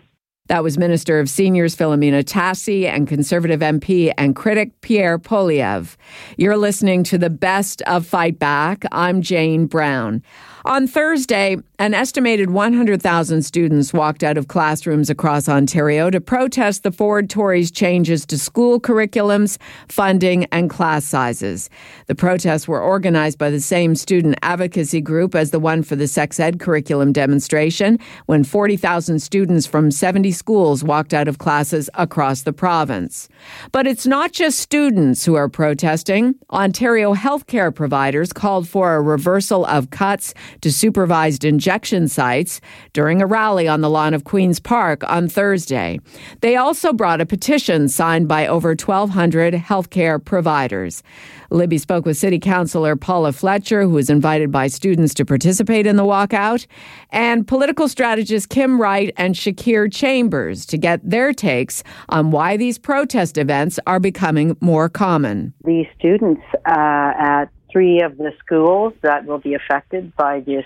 That 0.49 0.63
was 0.63 0.79
Minister 0.79 1.21
of 1.21 1.29
Seniors 1.29 1.77
Philomena 1.77 2.25
Tassi 2.25 2.87
and 2.87 3.07
Conservative 3.07 3.61
MP 3.61 4.13
and 4.17 4.35
critic 4.35 4.81
Pierre 4.81 5.19
Poilievre. 5.19 5.95
You're 6.39 6.57
listening 6.57 7.05
to 7.05 7.19
the 7.19 7.29
best 7.29 7.83
of 7.83 8.07
Fight 8.07 8.39
Back. 8.39 8.85
I'm 8.91 9.21
Jane 9.21 9.67
Brown. 9.67 10.23
On 10.69 10.87
Thursday, 10.87 11.57
an 11.79 11.95
estimated 11.95 12.51
100,000 12.51 13.43
students 13.43 13.95
walked 13.95 14.23
out 14.23 14.37
of 14.37 14.49
classrooms 14.49 15.09
across 15.09 15.49
Ontario 15.49 16.11
to 16.11 16.21
protest 16.21 16.83
the 16.83 16.93
Ford 16.93 17.31
Tories' 17.31 17.71
changes 17.71 18.27
to 18.27 18.37
school 18.37 18.79
curriculums, 18.79 19.57
funding, 19.89 20.45
and 20.53 20.69
class 20.69 21.07
sizes. 21.07 21.71
The 22.07 22.15
protests 22.15 22.69
were 22.69 22.83
organized 22.83 23.39
by 23.39 23.49
the 23.49 23.63
same 23.63 23.95
student 23.95 24.37
advocacy 24.43 25.01
group 25.01 25.35
as 25.35 25.53
the 25.53 25.59
one 25.59 25.83
for 25.83 25.97
the 25.97 26.07
sex 26.07 26.39
ed 26.39 26.61
curriculum 26.61 27.15
demonstration, 27.15 27.99
when 28.27 28.45
40,000 28.45 29.21
students 29.21 29.67
from 29.67 29.91
70 29.91 30.33
schools 30.33 30.85
walked 30.85 31.15
out 31.15 31.29
of 31.29 31.39
classes 31.39 31.89
across 31.95 32.43
the 32.43 32.53
province. 32.53 33.31
But 33.73 33.87
it's 33.87 34.07
not 34.07 34.33
just 34.33 34.59
students 34.59 35.25
who 35.25 35.35
are 35.35 35.49
protesting. 35.49 36.35
Ontario 36.51 37.15
healthcare 37.15 37.75
providers 37.75 38.35
called 38.35 38.69
for 38.69 38.97
a 38.97 39.01
reversal 39.01 39.65
of 39.65 39.89
cuts 39.89 40.35
to 40.61 40.73
supervised 40.73 41.45
injection 41.45 42.09
sites 42.09 42.61
during 42.93 43.23
a 43.23 43.27
rally 43.27 43.69
on 43.69 43.81
the 43.81 43.91
lawn 43.91 44.15
of 44.15 44.25
Queen's 44.25 44.61
Park 44.61 45.09
on 45.11 45.29
Thursday. 45.29 45.99
They 46.41 46.57
also 46.57 46.93
brought 46.93 47.21
a 47.21 47.27
petition 47.27 47.89
signed 47.89 48.29
by 48.29 48.47
over 48.47 48.71
1,200 48.71 49.55
healthcare 49.55 50.23
providers. 50.25 51.03
Libby 51.51 51.79
spoke 51.79 52.05
with 52.05 52.17
City 52.17 52.39
Councillor 52.39 52.95
Paula 52.95 53.33
Fletcher, 53.33 53.83
who 53.83 53.91
was 53.91 54.11
invited 54.11 54.53
by 54.53 54.67
students 54.67 55.15
to 55.15 55.25
participate 55.25 55.87
in 55.87 55.97
the 55.97 56.05
walkout, 56.05 56.67
and 57.11 57.47
political 57.47 57.89
strategist 57.89 58.51
Kim 58.51 58.81
Wright 58.81 59.13
and 59.17 59.35
Shakir 59.35 59.93
Chambers 59.93 60.67
to 60.67 60.77
get 60.77 61.01
their 61.09 61.33
takes 61.33 61.83
on 62.11 62.31
why 62.31 62.57
these 62.57 62.79
protest 62.79 63.39
events 63.39 63.79
are 63.87 64.01
becoming 64.01 64.57
more 64.61 64.89
common. 64.89 65.55
These 65.65 65.87
students 65.99 66.43
uh, 66.67 67.13
at 67.19 67.47
three 67.71 68.01
of 68.03 68.17
the 68.17 68.33
schools 68.39 68.95
that 69.03 69.27
will 69.27 69.39
be 69.39 69.55
affected 69.55 70.15
by 70.17 70.41
this 70.41 70.65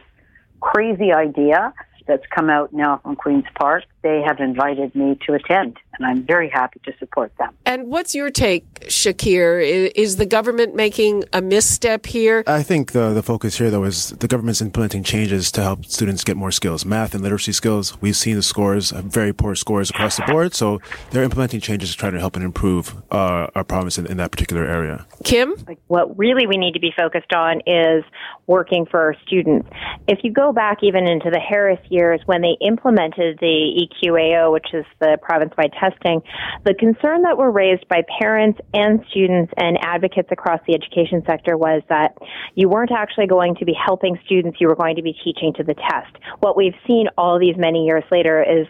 crazy 0.60 1.12
idea 1.12 1.72
that's 2.06 2.24
come 2.34 2.50
out 2.50 2.72
now 2.72 2.98
from 3.02 3.16
Queen's 3.16 3.44
Park, 3.58 3.84
they 4.02 4.22
have 4.26 4.40
invited 4.40 4.94
me 4.94 5.16
to 5.26 5.34
attend, 5.34 5.78
and 5.96 6.06
I'm 6.06 6.24
very 6.24 6.48
happy 6.48 6.80
to 6.84 6.92
support 6.98 7.32
them. 7.38 7.54
And 7.64 7.88
what's 7.88 8.14
your 8.14 8.30
take, 8.30 8.64
Shakir? 8.80 9.92
Is 9.94 10.16
the 10.16 10.26
government 10.26 10.74
making 10.74 11.24
a 11.32 11.40
misstep 11.40 12.06
here? 12.06 12.42
I 12.46 12.62
think 12.62 12.92
the, 12.92 13.12
the 13.12 13.22
focus 13.22 13.58
here, 13.58 13.70
though, 13.70 13.84
is 13.84 14.10
the 14.10 14.26
government's 14.26 14.60
implementing 14.60 15.04
changes 15.04 15.52
to 15.52 15.62
help 15.62 15.84
students 15.86 16.24
get 16.24 16.36
more 16.36 16.50
skills, 16.50 16.84
math 16.84 17.14
and 17.14 17.22
literacy 17.22 17.52
skills. 17.52 18.00
We've 18.00 18.16
seen 18.16 18.36
the 18.36 18.42
scores, 18.42 18.90
very 18.90 19.32
poor 19.32 19.54
scores 19.54 19.90
across 19.90 20.16
the 20.16 20.24
board, 20.24 20.54
so 20.54 20.80
they're 21.10 21.22
implementing 21.22 21.60
changes 21.60 21.92
to 21.92 21.96
try 21.96 22.10
to 22.10 22.18
help 22.18 22.34
and 22.34 22.44
improve 22.44 22.96
uh, 23.12 23.48
our 23.54 23.64
province 23.64 23.98
in, 23.98 24.06
in 24.06 24.16
that 24.16 24.32
particular 24.32 24.64
area. 24.64 25.06
Kim? 25.24 25.54
What 25.86 26.18
really 26.18 26.46
we 26.46 26.56
need 26.56 26.72
to 26.72 26.80
be 26.80 26.92
focused 26.96 27.32
on 27.32 27.60
is 27.66 28.04
working 28.46 28.86
for 28.86 29.00
our 29.00 29.14
students. 29.24 29.68
If 30.08 30.24
you 30.24 30.32
go 30.32 30.52
back 30.52 30.78
even 30.82 31.06
into 31.06 31.30
the 31.30 31.38
Harris 31.38 31.78
years 31.92 32.20
when 32.26 32.40
they 32.40 32.56
implemented 32.60 33.38
the 33.40 33.86
EQAO, 33.86 34.52
which 34.52 34.66
is 34.72 34.84
the 35.00 35.18
province 35.22 35.52
wide 35.56 35.72
testing, 35.78 36.22
the 36.64 36.74
concern 36.74 37.22
that 37.22 37.36
were 37.36 37.50
raised 37.50 37.86
by 37.88 38.02
parents 38.18 38.58
and 38.72 39.04
students 39.10 39.52
and 39.56 39.78
advocates 39.82 40.28
across 40.32 40.60
the 40.66 40.74
education 40.74 41.22
sector 41.26 41.56
was 41.56 41.82
that 41.88 42.16
you 42.54 42.68
weren't 42.68 42.92
actually 42.92 43.26
going 43.26 43.54
to 43.56 43.64
be 43.64 43.74
helping 43.74 44.18
students, 44.24 44.58
you 44.60 44.68
were 44.68 44.76
going 44.76 44.96
to 44.96 45.02
be 45.02 45.14
teaching 45.24 45.52
to 45.54 45.62
the 45.62 45.74
test. 45.74 46.16
What 46.40 46.56
we've 46.56 46.74
seen 46.86 47.06
all 47.18 47.38
these 47.38 47.56
many 47.56 47.84
years 47.84 48.04
later 48.10 48.42
is 48.42 48.66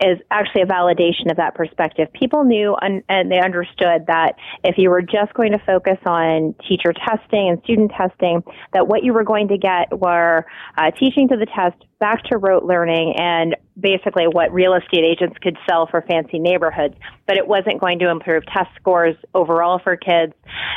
is 0.00 0.18
actually 0.30 0.62
a 0.62 0.66
validation 0.66 1.30
of 1.30 1.36
that 1.36 1.54
perspective. 1.54 2.08
People 2.12 2.44
knew 2.44 2.74
and, 2.80 3.02
and, 3.08 3.30
they 3.30 3.40
understood 3.40 4.06
that 4.08 4.32
if 4.64 4.76
you 4.76 4.90
were 4.90 5.00
just 5.00 5.32
going 5.34 5.52
to 5.52 5.58
focus 5.64 5.98
on 6.04 6.54
teacher 6.68 6.92
testing 6.92 7.48
and 7.48 7.62
student 7.62 7.92
testing, 7.96 8.42
that 8.72 8.88
what 8.88 9.04
you 9.04 9.12
were 9.12 9.24
going 9.24 9.48
to 9.48 9.56
get 9.56 9.96
were 9.98 10.44
uh, 10.76 10.90
teaching 10.98 11.28
to 11.28 11.36
the 11.36 11.46
test, 11.46 11.76
back 12.00 12.24
to 12.24 12.36
rote 12.36 12.64
learning, 12.64 13.14
and 13.16 13.56
basically 13.78 14.24
what 14.26 14.52
real 14.52 14.74
estate 14.74 15.04
agents 15.04 15.36
could 15.40 15.56
sell 15.68 15.86
for 15.86 16.02
fancy 16.02 16.38
neighborhoods. 16.38 16.94
But 17.26 17.36
it 17.36 17.46
wasn't 17.46 17.80
going 17.80 18.00
to 18.00 18.10
improve 18.10 18.44
test 18.46 18.70
scores 18.78 19.16
overall 19.34 19.78
for 19.82 19.96
kids. 19.96 20.32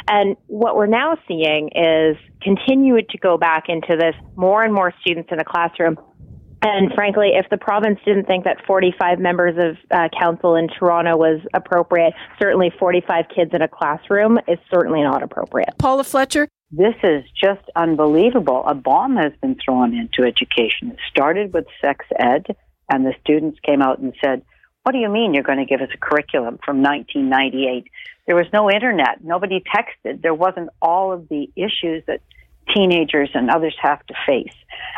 And 0.07 0.37
what 0.47 0.75
we're 0.75 0.85
now 0.85 1.17
seeing 1.27 1.69
is 1.75 2.15
continue 2.41 3.01
to 3.01 3.17
go 3.17 3.37
back 3.37 3.65
into 3.69 3.97
this 3.97 4.15
more 4.35 4.63
and 4.63 4.73
more 4.73 4.93
students 5.01 5.29
in 5.31 5.37
the 5.37 5.43
classroom 5.43 5.97
and 6.65 6.91
frankly, 6.93 7.31
if 7.33 7.47
the 7.51 7.57
province 7.57 7.99
didn't 8.05 8.25
think 8.25 8.43
that 8.45 8.57
45 8.65 9.19
members 9.19 9.55
of 9.57 9.77
uh, 9.91 10.09
council 10.19 10.55
in 10.55 10.67
Toronto 10.67 11.15
was 11.15 11.39
appropriate, 11.53 12.13
certainly 12.39 12.71
45 12.79 13.25
kids 13.33 13.51
in 13.53 13.61
a 13.61 13.67
classroom 13.67 14.39
is 14.47 14.57
certainly 14.73 15.03
not 15.03 15.21
appropriate. 15.21 15.77
Paula 15.77 16.03
Fletcher? 16.03 16.47
This 16.71 16.95
is 17.03 17.23
just 17.39 17.61
unbelievable. 17.75 18.63
A 18.65 18.73
bomb 18.73 19.15
has 19.17 19.31
been 19.41 19.55
thrown 19.63 19.93
into 19.93 20.23
education. 20.27 20.91
It 20.91 20.99
started 21.09 21.53
with 21.53 21.65
sex 21.79 22.03
ed, 22.17 22.47
and 22.91 23.05
the 23.05 23.13
students 23.21 23.59
came 23.63 23.83
out 23.83 23.99
and 23.99 24.13
said, 24.23 24.41
What 24.83 24.93
do 24.93 24.97
you 24.97 25.09
mean 25.09 25.35
you're 25.35 25.43
going 25.43 25.59
to 25.59 25.65
give 25.65 25.81
us 25.81 25.93
a 25.93 25.97
curriculum 25.97 26.57
from 26.65 26.81
1998? 26.81 27.85
There 28.25 28.35
was 28.35 28.47
no 28.51 28.71
internet. 28.71 29.23
Nobody 29.23 29.63
texted. 29.63 30.23
There 30.23 30.33
wasn't 30.33 30.69
all 30.81 31.13
of 31.13 31.29
the 31.29 31.47
issues 31.55 32.03
that 32.07 32.21
teenagers 32.73 33.29
and 33.33 33.49
others 33.49 33.75
have 33.81 34.05
to 34.07 34.13
face. 34.25 34.53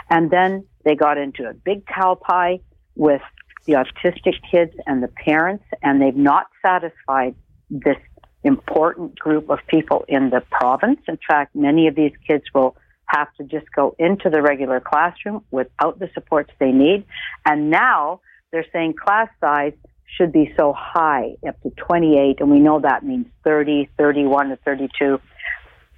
And 0.10 0.32
then 0.32 0.66
they 0.84 0.96
got 0.96 1.18
into 1.18 1.48
a 1.50 1.54
big 1.54 1.86
cow 1.86 2.16
pie 2.16 2.60
with 2.96 3.22
the 3.66 3.74
autistic 3.74 4.36
kids 4.50 4.74
and 4.86 5.04
the 5.04 5.10
parents, 5.10 5.66
and 5.84 6.02
they've 6.02 6.16
not 6.16 6.48
satisfied 6.66 7.36
this 7.70 7.98
important 8.44 9.20
group 9.20 9.50
of 9.50 9.60
people 9.68 10.06
in 10.08 10.30
the 10.30 10.42
province. 10.50 11.02
In 11.08 11.18
fact, 11.28 11.56
many 11.56 11.88
of 11.88 11.96
these 11.96 12.14
kids 12.26 12.46
will 12.56 12.78
have 13.08 13.28
to 13.36 13.44
just 13.44 13.66
go 13.76 13.96
into 14.00 14.30
the 14.30 14.42
regular 14.42 14.80
classroom 14.80 15.44
without 15.52 16.00
the 16.00 16.10
supports 16.14 16.52
they 16.60 16.72
need. 16.72 17.06
And 17.46 17.70
now 17.70 18.22
they're 18.52 18.66
saying 18.72 18.94
class 18.94 19.30
size 19.42 19.74
should 20.18 20.32
be 20.32 20.54
so 20.58 20.74
high, 20.76 21.36
up 21.48 21.62
to 21.64 21.70
28, 21.72 22.38
and 22.40 22.50
we 22.50 22.60
know 22.60 22.80
that 22.80 23.04
means 23.04 23.28
30, 23.44 23.90
31 23.98 24.50
to 24.50 24.56
32. 24.58 25.20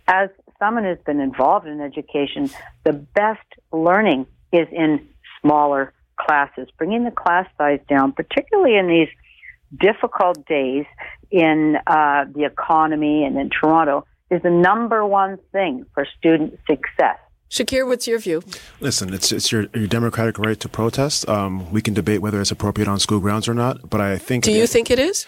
As 0.07 0.29
someone 0.59 0.83
who's 0.83 1.03
been 1.05 1.19
involved 1.19 1.67
in 1.67 1.81
education, 1.81 2.49
the 2.83 2.93
best 2.93 3.47
learning 3.71 4.27
is 4.51 4.67
in 4.71 5.07
smaller 5.41 5.93
classes, 6.19 6.67
bringing 6.77 7.05
the 7.05 7.11
class 7.11 7.47
size 7.57 7.79
down, 7.89 8.11
particularly 8.11 8.75
in 8.77 8.87
these 8.87 9.07
difficult 9.79 10.45
days 10.45 10.85
in 11.31 11.77
uh, 11.87 12.25
the 12.35 12.43
economy 12.43 13.23
and 13.23 13.37
in 13.37 13.49
Toronto, 13.49 14.05
is 14.29 14.41
the 14.43 14.49
number 14.49 15.05
one 15.05 15.37
thing 15.51 15.85
for 15.93 16.05
student 16.17 16.59
success. 16.67 17.17
Shakir, 17.49 17.87
what's 17.87 18.07
your 18.07 18.19
view? 18.19 18.43
Listen, 18.79 19.11
it's 19.11 19.31
it's 19.31 19.51
your, 19.51 19.65
your 19.73 19.87
democratic 19.87 20.37
right 20.37 20.59
to 20.59 20.69
protest. 20.69 21.27
Um, 21.27 21.71
we 21.71 21.81
can 21.81 21.95
debate 21.95 22.21
whether 22.21 22.39
it's 22.39 22.51
appropriate 22.51 22.87
on 22.87 22.99
school 22.99 23.19
grounds 23.19 23.47
or 23.47 23.55
not, 23.55 23.89
but 23.89 23.99
I 23.99 24.19
think. 24.19 24.43
Do 24.43 24.51
you 24.51 24.67
think 24.67 24.91
it 24.91 24.99
is? 24.99 25.25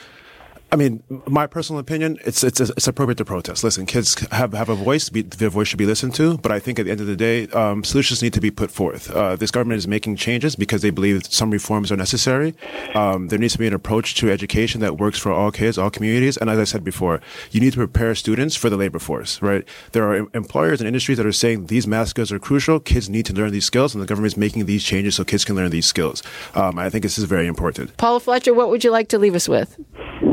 I 0.73 0.77
mean, 0.77 1.03
my 1.27 1.47
personal 1.47 1.79
opinion, 1.79 2.17
it's 2.23 2.45
it's 2.45 2.61
it's 2.61 2.87
appropriate 2.87 3.17
to 3.17 3.25
protest. 3.25 3.61
Listen, 3.61 3.85
kids 3.85 4.15
have 4.31 4.53
have 4.53 4.69
a 4.69 4.75
voice; 4.75 5.09
be, 5.09 5.21
their 5.21 5.49
voice 5.49 5.67
should 5.67 5.77
be 5.77 5.85
listened 5.85 6.15
to. 6.15 6.37
But 6.37 6.53
I 6.53 6.59
think 6.59 6.79
at 6.79 6.85
the 6.85 6.91
end 6.91 7.01
of 7.01 7.07
the 7.07 7.17
day, 7.17 7.47
um, 7.47 7.83
solutions 7.83 8.21
need 8.21 8.31
to 8.33 8.39
be 8.39 8.51
put 8.51 8.71
forth. 8.71 9.11
Uh, 9.11 9.35
this 9.35 9.51
government 9.51 9.79
is 9.79 9.87
making 9.87 10.15
changes 10.15 10.55
because 10.55 10.81
they 10.81 10.89
believe 10.89 11.25
some 11.25 11.51
reforms 11.51 11.91
are 11.91 11.97
necessary. 11.97 12.55
Um, 12.95 13.27
there 13.27 13.37
needs 13.37 13.51
to 13.51 13.59
be 13.59 13.67
an 13.67 13.73
approach 13.73 14.15
to 14.15 14.31
education 14.31 14.79
that 14.79 14.97
works 14.97 15.19
for 15.19 15.33
all 15.33 15.51
kids, 15.51 15.77
all 15.77 15.89
communities. 15.89 16.37
And 16.37 16.49
as 16.49 16.57
I 16.57 16.63
said 16.63 16.85
before, 16.85 17.19
you 17.51 17.59
need 17.59 17.73
to 17.73 17.79
prepare 17.79 18.15
students 18.15 18.55
for 18.55 18.69
the 18.69 18.77
labor 18.77 18.99
force. 18.99 19.41
Right? 19.41 19.67
There 19.91 20.09
are 20.09 20.25
employers 20.33 20.79
and 20.79 20.87
industries 20.87 21.17
that 21.17 21.27
are 21.27 21.33
saying 21.33 21.65
these 21.65 21.85
math 21.85 22.07
skills 22.07 22.31
are 22.31 22.39
crucial. 22.39 22.79
Kids 22.79 23.09
need 23.09 23.25
to 23.25 23.33
learn 23.33 23.51
these 23.51 23.65
skills, 23.65 23.93
and 23.93 24.01
the 24.01 24.07
government 24.07 24.33
is 24.33 24.37
making 24.37 24.67
these 24.67 24.85
changes 24.85 25.15
so 25.15 25.25
kids 25.25 25.43
can 25.43 25.57
learn 25.57 25.71
these 25.71 25.85
skills. 25.85 26.23
Um, 26.55 26.79
I 26.79 26.89
think 26.89 27.03
this 27.03 27.17
is 27.17 27.25
very 27.25 27.47
important. 27.47 27.97
Paula 27.97 28.21
Fletcher, 28.21 28.53
what 28.53 28.69
would 28.69 28.85
you 28.85 28.91
like 28.91 29.09
to 29.09 29.19
leave 29.19 29.35
us 29.35 29.49
with? 29.49 29.77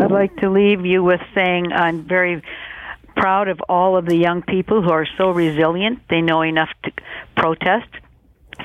I'd 0.01 0.13
like 0.29 0.41
to 0.41 0.51
leave 0.51 0.85
you 0.85 1.03
with 1.03 1.21
saying 1.35 1.73
I'm 1.73 2.07
very 2.07 2.43
proud 3.17 3.49
of 3.49 3.61
all 3.69 3.97
of 3.97 4.07
the 4.07 4.17
young 4.17 4.43
people 4.43 4.83
who 4.83 4.91
are 4.91 5.07
so 5.17 5.31
resilient. 5.31 6.01
They 6.09 6.21
know 6.21 6.43
enough 6.43 6.69
to 6.85 6.93
protest 7.37 7.89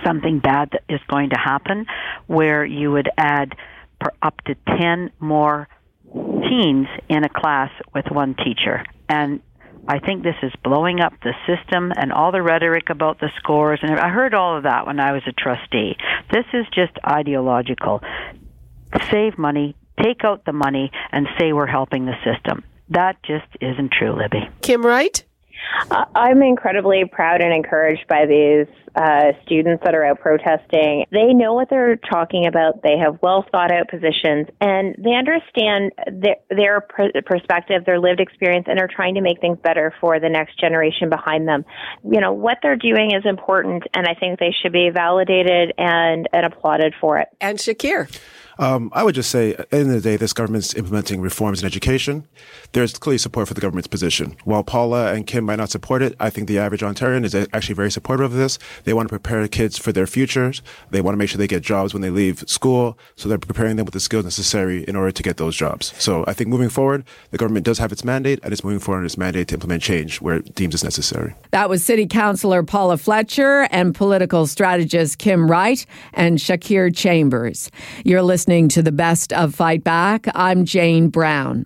something 0.04 0.40
bad 0.40 0.70
that 0.72 0.84
is 0.90 1.00
going 1.08 1.30
to 1.30 1.38
happen, 1.38 1.86
where 2.28 2.66
you 2.66 2.92
would 2.92 3.10
add 3.18 3.56
up 4.22 4.42
to 4.46 4.56
10 4.80 5.12
more 5.20 5.68
teens 6.14 6.88
in 7.10 7.24
a 7.24 7.30
class 7.30 7.70
with 7.94 8.06
one 8.12 8.36
teacher. 8.36 8.84
And 9.08 9.42
I 9.88 10.00
think 10.00 10.24
this 10.24 10.36
is 10.44 10.52
blowing 10.64 11.00
up 11.00 11.14
the 11.24 11.34
system 11.48 11.92
and 11.96 12.12
all 12.12 12.32
the 12.32 12.42
rhetoric 12.42 12.90
about 12.90 13.20
the 13.20 13.30
scores. 13.38 13.80
And 13.82 14.00
I 14.00 14.10
heard 14.10 14.34
all 14.34 14.58
of 14.58 14.64
that 14.64 14.86
when 14.86 15.00
I 15.00 15.14
was 15.14 15.22
a 15.28 15.32
trustee. 15.32 15.96
This 16.32 16.46
is 16.54 16.66
just 16.74 16.94
ideological. 17.06 18.02
Save 19.10 19.38
money, 19.38 19.76
take 20.02 20.24
out 20.24 20.46
the 20.46 20.54
money 20.54 20.92
and 21.12 21.28
say 21.40 21.54
we're 21.54 21.68
helping 21.68 22.06
the 22.06 22.16
system. 22.24 22.64
That 22.90 23.22
just 23.24 23.48
isn't 23.62 23.92
true, 23.92 24.16
Libby. 24.16 24.50
Kim 24.62 24.86
Wright? 24.86 25.24
I'm 26.16 26.42
incredibly 26.42 27.06
proud 27.06 27.42
and 27.42 27.54
encouraged 27.54 28.08
by 28.08 28.26
these 28.26 28.68
uh, 28.96 29.32
students 29.44 29.84
that 29.84 29.96
are 29.96 30.06
out 30.06 30.20
protesting. 30.20 31.06
They 31.12 31.34
know 31.34 31.54
what 31.54 31.70
they're 31.70 31.96
talking 31.96 32.46
about. 32.46 32.84
They 32.84 32.98
have 32.98 33.20
well 33.22 33.46
thought 33.52 33.72
out 33.72 33.88
positions 33.90 34.48
and 34.62 34.96
they 34.98 35.14
understand 35.14 35.92
their, 36.12 36.36
their 36.50 36.82
pr- 36.82 37.20
perspective, 37.26 37.86
their 37.86 38.00
lived 38.00 38.20
experience, 38.20 38.66
and 38.70 38.80
are 38.80 38.90
trying 38.94 39.16
to 39.16 39.22
make 39.22 39.40
things 39.42 39.58
better 39.64 39.94
for 40.00 40.20
the 40.20 40.30
next 40.30 40.60
generation 40.60 41.10
behind 41.10 41.48
them. 41.48 41.66
You 42.04 42.22
know, 42.22 42.34
what 42.34 42.60
they're 42.62 42.76
doing 42.76 43.12
is 43.16 43.26
important, 43.26 43.84
and 43.94 44.08
I 44.08 44.14
think 44.14 44.40
they 44.40 44.54
should 44.62 44.74
be 44.74 44.90
validated 44.94 45.74
and, 45.78 46.28
and 46.32 46.46
applauded 46.46 46.94
for 47.02 47.18
it. 47.18 47.30
And 47.42 47.58
Shakir. 47.58 48.10
Um, 48.60 48.90
I 48.94 49.04
would 49.04 49.16
just 49.16 49.32
say, 49.32 49.54
at 49.56 49.70
the 49.70 49.78
end 49.78 49.88
of 49.90 49.96
the 49.96 50.10
day, 50.10 50.18
this 50.18 50.34
government's 50.34 50.74
implementing 50.76 51.22
reforms 51.22 51.62
in 51.62 51.66
education. 51.66 52.28
There's 52.74 52.98
clearly 52.98 53.18
support 53.18 53.48
for 53.48 53.54
the 53.54 53.62
government's 53.62 53.88
position. 53.88 54.36
While 54.44 54.64
Paula 54.64 55.14
and 55.14 55.26
Kim 55.26 55.46
might 55.46 55.58
not 55.58 55.70
support 55.70 56.02
it, 56.02 56.16
I 56.20 56.30
think 56.30 56.48
the 56.48 56.60
average 56.60 56.82
Ontarian 56.82 57.24
is 57.24 57.36
actually 57.36 57.76
very 57.76 57.92
supportive 57.92 58.26
of 58.26 58.34
this. 58.34 58.60
They 58.84 58.94
want 58.94 59.08
to 59.10 59.12
prepare 59.12 59.48
kids 59.48 59.78
for 59.78 59.92
their 59.92 60.08
futures. 60.08 60.62
They 60.92 61.02
want 61.02 61.14
to 61.14 61.18
make 61.18 61.30
sure 61.30 61.38
they 61.38 61.48
get 61.48 61.64
jobs 61.64 61.94
when 61.94 62.02
they 62.02 62.10
leave 62.10 62.44
school, 62.48 62.98
so 63.16 63.28
they're 63.28 63.38
preparing 63.38 63.76
them 63.76 63.86
with 63.86 63.94
the 63.94 64.00
skills 64.00 64.26
necessary 64.26 64.84
in 64.84 64.96
order 64.96 65.12
to 65.12 65.24
get 65.24 65.38
those 65.38 65.56
jobs. 65.56 65.94
So 65.98 66.24
I 66.28 66.34
think 66.34 66.50
moving 66.50 66.70
forward, 66.70 67.04
the 67.32 67.38
government 67.38 67.66
does 67.66 67.80
have 67.80 67.92
its 67.92 68.04
mandate, 68.04 68.40
and 68.44 68.54
it's 68.54 68.64
moving 68.64 68.80
forward 68.80 69.00
in 69.02 69.06
its 69.06 69.18
mandate 69.18 69.48
to 69.50 69.56
implement 69.56 69.82
change 69.82 70.22
where 70.22 70.36
it 70.36 70.56
deems 70.56 70.74
it's 70.74 70.84
necessary. 70.84 71.34
That 71.52 71.70
was 71.70 71.84
City 71.86 72.06
Councillor 72.06 72.64
Paula 72.64 72.98
Fletcher 72.98 73.68
and 73.72 73.96
political 73.96 74.46
strategist 74.48 75.18
Kim 75.18 75.50
Wright 75.50 75.86
and 76.14 76.38
Shakir 76.38 76.96
Chambers. 76.96 77.72
You're 78.04 78.22
listening 78.22 78.43
listening 78.44 78.68
to 78.68 78.84
the 78.84 78.92
best 78.92 79.32
of 79.32 79.56
Fight 79.56 79.86
Back. 79.86 80.28
I'm 80.36 80.66
Jane 80.66 81.08
Brown. 81.08 81.66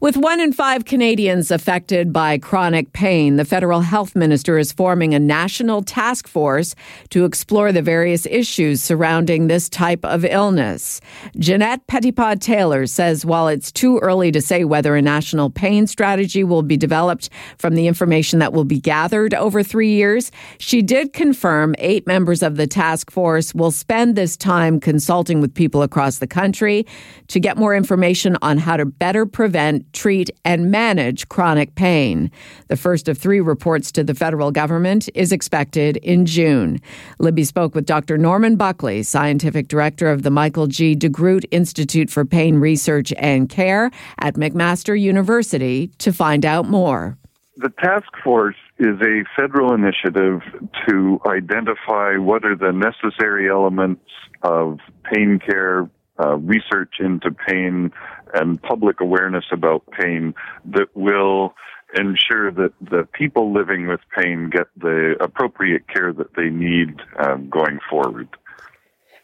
With 0.00 0.16
one 0.16 0.40
in 0.40 0.52
five 0.52 0.84
Canadians 0.84 1.50
affected 1.50 2.12
by 2.12 2.38
chronic 2.38 2.92
pain, 2.92 3.36
the 3.36 3.44
federal 3.44 3.80
health 3.80 4.16
minister 4.16 4.58
is 4.58 4.72
forming 4.72 5.14
a 5.14 5.18
national 5.18 5.82
task 5.82 6.26
force 6.26 6.74
to 7.10 7.24
explore 7.24 7.72
the 7.72 7.82
various 7.82 8.24
issues 8.26 8.82
surrounding 8.82 9.46
this 9.46 9.68
type 9.68 10.04
of 10.04 10.24
illness. 10.24 11.00
Ginette 11.36 11.86
Petitpas 11.86 12.40
Taylor 12.40 12.86
says 12.86 13.26
while 13.26 13.48
it's 13.48 13.70
too 13.70 13.98
early 13.98 14.30
to 14.32 14.40
say 14.40 14.64
whether 14.64 14.96
a 14.96 15.02
national 15.02 15.50
pain 15.50 15.86
strategy 15.86 16.44
will 16.44 16.62
be 16.62 16.76
developed 16.76 17.28
from 17.58 17.74
the 17.74 17.86
information 17.86 18.38
that 18.38 18.52
will 18.52 18.64
be 18.64 18.80
gathered 18.80 19.34
over 19.34 19.62
three 19.62 19.92
years, 19.92 20.30
she 20.58 20.80
did 20.80 21.12
confirm 21.12 21.74
eight 21.78 22.06
members 22.06 22.42
of 22.42 22.56
the 22.56 22.66
task 22.66 23.10
force 23.10 23.54
will 23.54 23.70
spend 23.70 24.16
this 24.16 24.36
time 24.36 24.80
consulting 24.80 25.40
with 25.40 25.52
people 25.54 25.82
across 25.82 26.18
the 26.18 26.26
country 26.26 26.86
to 27.26 27.40
get 27.40 27.56
more 27.56 27.74
information 27.74 28.36
on 28.42 28.56
how 28.56 28.76
to 28.76 28.86
better 28.86 29.26
prevent 29.26 29.57
prevent, 29.58 29.92
treat, 29.92 30.30
and 30.44 30.70
manage 30.70 31.28
chronic 31.28 31.74
pain. 31.74 32.30
The 32.68 32.76
first 32.76 33.08
of 33.08 33.18
three 33.18 33.40
reports 33.40 33.90
to 33.90 34.04
the 34.04 34.14
federal 34.14 34.52
government 34.52 35.08
is 35.16 35.32
expected 35.32 35.96
in 35.96 36.26
June. 36.26 36.78
Libby 37.18 37.42
spoke 37.42 37.74
with 37.74 37.84
Dr. 37.84 38.16
Norman 38.18 38.54
Buckley, 38.54 39.02
scientific 39.02 39.66
director 39.66 40.12
of 40.12 40.22
the 40.22 40.30
Michael 40.30 40.68
G. 40.68 40.94
DeGroote 40.94 41.44
Institute 41.50 42.08
for 42.08 42.24
Pain 42.24 42.58
Research 42.60 43.12
and 43.18 43.48
Care 43.48 43.90
at 44.20 44.34
McMaster 44.34 44.98
University, 44.98 45.88
to 45.98 46.12
find 46.12 46.46
out 46.46 46.68
more. 46.68 47.18
The 47.56 47.72
task 47.82 48.12
force 48.22 48.54
is 48.78 49.00
a 49.00 49.24
federal 49.34 49.74
initiative 49.74 50.40
to 50.86 51.20
identify 51.26 52.16
what 52.16 52.44
are 52.44 52.54
the 52.54 52.70
necessary 52.70 53.50
elements 53.50 54.04
of 54.42 54.78
pain 55.12 55.40
care, 55.44 55.90
uh, 56.20 56.36
research 56.36 56.94
into 57.00 57.30
pain, 57.30 57.90
and 58.34 58.60
public 58.62 59.00
awareness 59.00 59.44
about 59.52 59.84
pain 59.98 60.34
that 60.64 60.88
will 60.94 61.54
ensure 61.96 62.50
that 62.50 62.72
the 62.80 63.06
people 63.12 63.52
living 63.52 63.86
with 63.86 64.00
pain 64.16 64.50
get 64.50 64.66
the 64.76 65.16
appropriate 65.20 65.88
care 65.88 66.12
that 66.12 66.34
they 66.36 66.50
need 66.50 67.00
um, 67.18 67.48
going 67.48 67.78
forward. 67.88 68.28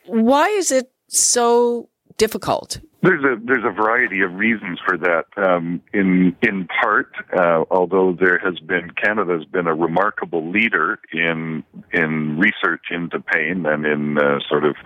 Why 0.06 0.48
is 0.48 0.70
it 0.70 0.90
so 1.08 1.88
difficult? 2.16 2.80
There's 3.02 3.22
a 3.24 3.36
there's 3.44 3.64
a 3.64 3.70
variety 3.70 4.22
of 4.22 4.32
reasons 4.34 4.78
for 4.86 4.96
that. 4.96 5.26
Um, 5.36 5.82
in 5.92 6.34
in 6.40 6.66
part, 6.82 7.12
uh, 7.36 7.64
although 7.70 8.16
there 8.18 8.38
has 8.38 8.58
been 8.60 8.90
Canada 8.92 9.36
has 9.38 9.44
been 9.44 9.66
a 9.66 9.74
remarkable 9.74 10.50
leader 10.50 10.98
in 11.12 11.64
in 11.92 12.38
research 12.38 12.84
into 12.90 13.20
pain 13.20 13.66
and 13.66 13.84
in 13.84 14.18
uh, 14.18 14.38
sort 14.48 14.64
of 14.64 14.76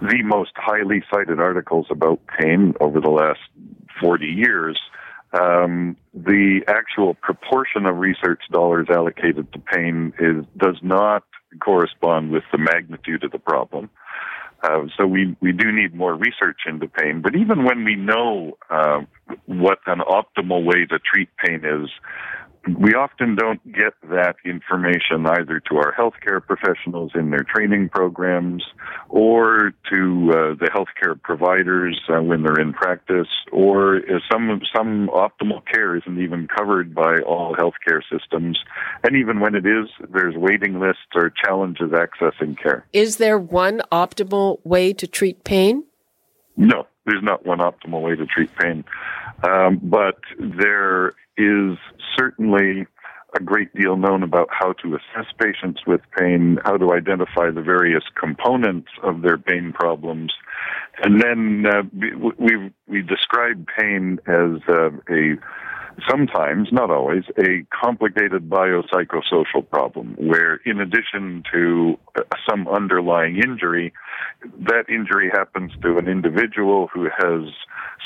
the 0.00 0.22
most 0.22 0.52
highly 0.56 1.02
cited 1.12 1.38
articles 1.38 1.86
about 1.90 2.20
pain 2.38 2.74
over 2.80 3.00
the 3.00 3.10
last 3.10 3.38
40 4.00 4.26
years, 4.26 4.78
um, 5.32 5.96
the 6.12 6.60
actual 6.66 7.14
proportion 7.14 7.86
of 7.86 7.98
research 7.98 8.42
dollars 8.50 8.88
allocated 8.90 9.52
to 9.52 9.58
pain 9.58 10.12
is 10.18 10.44
does 10.56 10.76
not 10.82 11.24
correspond 11.60 12.30
with 12.30 12.44
the 12.50 12.58
magnitude 12.58 13.24
of 13.24 13.30
the 13.30 13.38
problem. 13.38 13.90
Uh, 14.62 14.86
so 14.96 15.06
we, 15.06 15.36
we 15.40 15.52
do 15.52 15.72
need 15.72 15.94
more 15.94 16.14
research 16.14 16.60
into 16.66 16.86
pain. 16.86 17.20
But 17.20 17.34
even 17.34 17.64
when 17.64 17.84
we 17.84 17.96
know 17.96 18.56
uh, 18.70 19.00
what 19.46 19.78
an 19.86 19.98
optimal 20.00 20.64
way 20.64 20.86
to 20.86 20.98
treat 21.00 21.28
pain 21.36 21.62
is, 21.64 21.90
we 22.78 22.94
often 22.94 23.34
don't 23.34 23.60
get 23.72 23.94
that 24.08 24.36
information 24.44 25.26
either 25.26 25.60
to 25.68 25.76
our 25.76 25.92
healthcare 25.92 26.40
professionals 26.44 27.10
in 27.14 27.30
their 27.30 27.44
training 27.54 27.88
programs 27.88 28.62
or 29.08 29.72
to 29.90 30.30
uh, 30.30 30.54
the 30.60 30.70
healthcare 30.72 31.20
providers 31.20 32.00
uh, 32.08 32.22
when 32.22 32.42
they're 32.42 32.60
in 32.60 32.72
practice 32.72 33.26
or 33.50 34.00
some 34.30 34.60
some 34.74 35.08
optimal 35.08 35.64
care 35.66 35.96
isn't 35.96 36.20
even 36.20 36.46
covered 36.46 36.94
by 36.94 37.18
all 37.26 37.56
healthcare 37.56 38.00
systems. 38.10 38.58
And 39.02 39.16
even 39.16 39.40
when 39.40 39.56
it 39.56 39.66
is 39.66 39.88
there's 40.12 40.36
waiting 40.36 40.78
lists 40.78 41.02
or 41.14 41.30
challenges 41.44 41.90
accessing 41.90 42.60
care. 42.62 42.86
Is 42.92 43.16
there 43.16 43.38
one 43.38 43.82
optimal 43.90 44.64
way 44.64 44.92
to 44.92 45.06
treat 45.08 45.42
pain? 45.42 45.84
No 46.56 46.86
there's 47.04 47.22
not 47.22 47.44
one 47.44 47.58
optimal 47.58 48.02
way 48.02 48.14
to 48.14 48.26
treat 48.26 48.54
pain. 48.56 48.84
Um, 49.42 49.80
but 49.82 50.18
there 50.38 51.14
is 51.36 51.78
certainly 52.16 52.86
a 53.34 53.40
great 53.42 53.74
deal 53.74 53.96
known 53.96 54.22
about 54.22 54.48
how 54.50 54.74
to 54.74 54.94
assess 54.94 55.26
patients 55.38 55.80
with 55.86 56.00
pain, 56.18 56.58
how 56.64 56.76
to 56.76 56.92
identify 56.92 57.50
the 57.50 57.62
various 57.62 58.04
components 58.18 58.88
of 59.02 59.22
their 59.22 59.38
pain 59.38 59.72
problems, 59.72 60.32
and 61.02 61.20
then 61.20 61.64
uh, 61.66 61.82
we 62.38 62.70
we 62.86 63.02
describe 63.02 63.66
pain 63.78 64.18
as 64.26 64.60
uh, 64.68 64.90
a 65.10 65.36
sometimes, 66.08 66.68
not 66.72 66.90
always, 66.90 67.24
a 67.38 67.64
complicated 67.70 68.48
biopsychosocial 68.48 69.68
problem 69.70 70.14
where, 70.18 70.56
in 70.64 70.80
addition 70.80 71.42
to 71.52 71.98
some 72.48 72.66
underlying 72.68 73.36
injury, 73.36 73.92
that 74.60 74.84
injury 74.88 75.30
happens 75.32 75.72
to 75.82 75.96
an 75.98 76.08
individual 76.08 76.88
who 76.92 77.04
has 77.04 77.52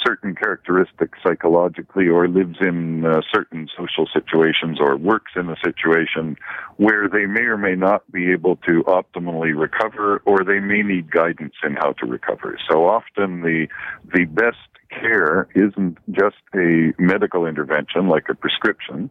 certain 0.05 0.35
characteristics 0.35 1.19
psychologically 1.27 2.09
or 2.09 2.29
lives 2.29 2.57
in 2.61 3.05
uh, 3.05 3.21
certain 3.33 3.69
social 3.77 4.07
situations 4.13 4.79
or 4.81 4.97
works 4.97 5.33
in 5.37 5.49
a 5.49 5.57
situation 5.65 6.37
where 6.77 7.09
they 7.09 7.27
may 7.27 7.43
or 7.43 7.57
may 7.57 7.75
not 7.75 8.11
be 8.13 8.31
able 8.31 8.57
to 8.57 8.85
optimally 8.85 9.59
recover 9.59 10.23
or 10.25 10.45
they 10.45 10.61
may 10.61 10.83
need 10.83 11.11
guidance 11.11 11.55
in 11.65 11.75
how 11.75 11.93
to 11.93 12.07
recover. 12.07 12.59
So 12.71 12.87
often 12.87 13.43
the 13.43 13.67
the 14.13 14.25
best 14.27 14.59
care 15.01 15.49
isn't 15.55 15.99
just 16.11 16.37
a 16.55 16.93
medical 16.99 17.47
intervention 17.47 18.09
like 18.09 18.25
a 18.29 18.35
prescription, 18.35 19.11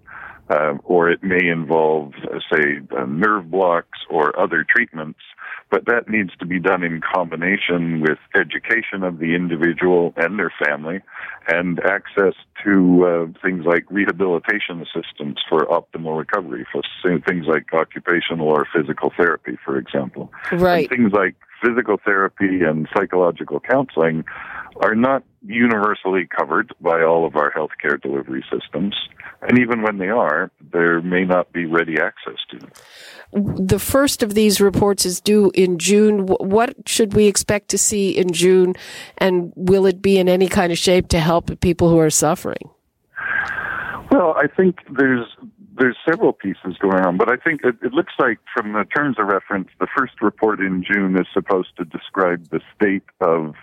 uh, 0.49 0.73
or 0.83 1.09
it 1.09 1.23
may 1.23 1.47
involve, 1.47 2.13
uh, 2.23 2.39
say, 2.51 2.79
uh, 2.97 3.05
nerve 3.05 3.49
blocks 3.49 3.99
or 4.09 4.37
other 4.39 4.65
treatments, 4.67 5.19
but 5.71 5.85
that 5.85 6.07
needs 6.07 6.29
to 6.37 6.45
be 6.45 6.59
done 6.59 6.83
in 6.83 7.01
combination 7.01 8.01
with 8.01 8.19
education 8.35 9.03
of 9.03 9.17
the 9.17 9.33
individual 9.35 10.13
and 10.17 10.37
their 10.37 10.53
family 10.63 10.99
and 11.47 11.79
access 11.85 12.33
to 12.63 13.05
uh, 13.05 13.39
things 13.41 13.65
like 13.65 13.85
rehabilitation 13.89 14.81
assistance 14.81 15.39
for 15.49 15.65
optimal 15.65 16.17
recovery, 16.17 16.65
for 16.71 16.81
things 17.27 17.45
like 17.47 17.73
occupational 17.73 18.47
or 18.47 18.67
physical 18.73 19.11
therapy, 19.17 19.57
for 19.65 19.77
example. 19.77 20.31
Right. 20.51 20.89
And 20.89 20.97
things 20.97 21.13
like 21.13 21.35
physical 21.65 21.97
therapy 22.03 22.61
and 22.63 22.87
psychological 22.95 23.59
counseling 23.59 24.23
are 24.81 24.95
not 24.95 25.23
universally 25.45 26.27
covered 26.27 26.73
by 26.81 27.01
all 27.01 27.25
of 27.25 27.35
our 27.35 27.51
healthcare 27.51 28.01
delivery 28.01 28.43
systems. 28.51 28.95
And 29.41 29.59
even 29.59 29.81
when 29.81 29.97
they 29.97 30.09
are, 30.09 30.51
there 30.71 31.01
may 31.01 31.23
not 31.23 31.51
be 31.53 31.65
ready 31.65 31.95
access 31.99 32.39
to 32.51 32.59
them. 32.59 32.71
The 33.67 33.79
first 33.79 34.23
of 34.23 34.33
these 34.33 34.59
reports 34.59 35.05
is 35.05 35.21
due 35.21 35.51
in 35.53 35.77
June. 35.77 36.25
What 36.27 36.75
should 36.87 37.13
we 37.13 37.27
expect 37.27 37.69
to 37.69 37.77
see 37.77 38.11
in 38.11 38.31
June? 38.31 38.75
And 39.17 39.53
will 39.55 39.85
it 39.85 40.01
be 40.01 40.17
in 40.17 40.27
any 40.27 40.47
kind 40.47 40.71
of 40.71 40.77
shape 40.77 41.07
to 41.09 41.19
help 41.19 41.59
people 41.61 41.89
who 41.89 41.99
are 41.99 42.09
suffering? 42.09 42.69
Well, 44.11 44.35
I 44.37 44.47
think 44.47 44.77
there's 44.97 45.25
there's 45.77 45.97
several 46.07 46.33
pieces 46.33 46.77
going 46.79 47.03
on, 47.05 47.17
but 47.17 47.29
I 47.29 47.35
think 47.35 47.61
it, 47.63 47.75
it, 47.81 47.93
looks 47.93 48.13
like 48.17 48.39
from 48.53 48.73
the 48.73 48.85
terms 48.95 49.17
of 49.19 49.27
reference, 49.27 49.69
the 49.79 49.87
first 49.95 50.21
report 50.21 50.59
in 50.59 50.83
June 50.83 51.17
is 51.17 51.27
supposed 51.33 51.69
to 51.77 51.85
describe 51.85 52.49
the 52.49 52.61
state 52.75 53.03
of 53.21 53.55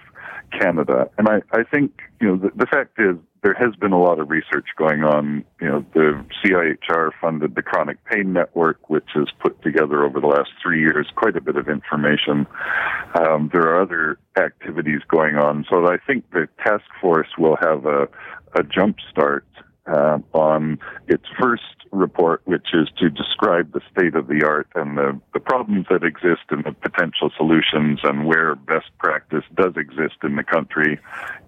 Canada. 0.58 1.08
And 1.18 1.28
I, 1.28 1.42
I 1.52 1.62
think, 1.62 2.00
you 2.20 2.28
know, 2.28 2.36
the, 2.36 2.50
the 2.54 2.66
fact 2.66 2.98
is 2.98 3.16
there 3.42 3.54
has 3.54 3.74
been 3.76 3.92
a 3.92 4.00
lot 4.00 4.20
of 4.20 4.30
research 4.30 4.66
going 4.76 5.02
on. 5.02 5.44
You 5.60 5.68
know, 5.68 5.86
the 5.94 6.24
CIHR 6.44 7.10
funded 7.20 7.54
the 7.54 7.62
Chronic 7.62 8.04
Pain 8.04 8.32
Network, 8.32 8.88
which 8.88 9.08
has 9.14 9.26
put 9.40 9.60
together 9.62 10.04
over 10.04 10.20
the 10.20 10.26
last 10.26 10.50
three 10.62 10.80
years 10.80 11.08
quite 11.16 11.36
a 11.36 11.40
bit 11.40 11.56
of 11.56 11.68
information. 11.68 12.46
Um, 13.14 13.50
there 13.52 13.62
are 13.62 13.82
other 13.82 14.18
activities 14.38 15.00
going 15.08 15.36
on. 15.36 15.64
So 15.70 15.86
I 15.86 15.96
think 16.06 16.30
the 16.30 16.48
task 16.64 16.84
force 17.00 17.28
will 17.38 17.56
have 17.60 17.86
a, 17.86 18.08
a 18.54 18.62
jump 18.62 18.96
start 19.10 19.46
uh, 19.86 20.18
on 20.32 20.78
its 21.08 21.24
first 21.40 21.62
report, 21.90 22.40
which 22.46 22.68
is 22.72 22.88
to 22.98 23.10
describe 23.10 23.72
the 23.72 23.80
state 23.92 24.14
of 24.14 24.26
the 24.26 24.42
art 24.44 24.68
and 24.74 24.96
the, 24.96 25.20
the 25.34 25.40
problems 25.40 25.86
that 25.90 26.02
exist 26.02 26.42
and 26.50 26.64
the 26.64 26.72
potential 26.72 27.30
solutions 27.36 28.00
and 28.02 28.26
where 28.26 28.54
best 28.54 28.86
practice 28.98 29.44
does 29.54 29.74
exist 29.76 30.16
in 30.22 30.36
the 30.36 30.42
country. 30.42 30.98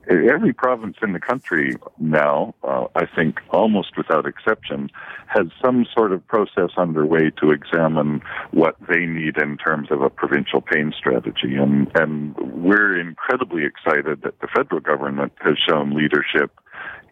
Every 0.07 0.53
province 0.53 0.97
in 1.03 1.15
the 1.15 1.21
country 1.21 1.77
now, 1.99 2.55
uh, 2.63 2.85
I 2.95 3.07
think 3.07 3.41
almost 3.51 3.97
without 3.97 4.27
exception, 4.27 4.91
has 5.29 5.47
some 5.65 5.87
sort 5.97 6.13
of 6.13 6.27
process 6.27 6.71
underway 6.77 7.31
to 7.41 7.53
examine 7.53 8.21
what 8.51 8.77
they 8.87 9.07
need 9.07 9.39
in 9.39 9.57
terms 9.57 9.91
of 9.91 10.03
a 10.03 10.11
provincial 10.11 10.61
pain 10.61 10.93
strategy. 10.97 11.55
And, 11.57 11.91
and 11.95 12.37
we're 12.37 13.01
incredibly 13.01 13.65
excited 13.65 14.23
that 14.23 14.41
the 14.41 14.49
federal 14.55 14.81
government 14.81 15.33
has 15.41 15.55
shown 15.57 15.97
leadership 15.97 16.51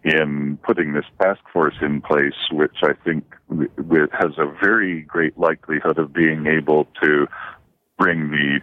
in 0.05 0.59
putting 0.65 0.93
this 0.93 1.05
task 1.21 1.41
force 1.53 1.77
in 1.81 2.01
place, 2.01 2.35
which 2.51 2.77
I 2.83 2.93
think 3.05 3.25
has 3.49 4.33
a 4.39 4.47
very 4.63 5.03
great 5.03 5.39
likelihood 5.39 5.99
of 5.99 6.13
being 6.13 6.47
able 6.47 6.87
to 7.03 7.27
bring 8.03 8.31
the 8.31 8.59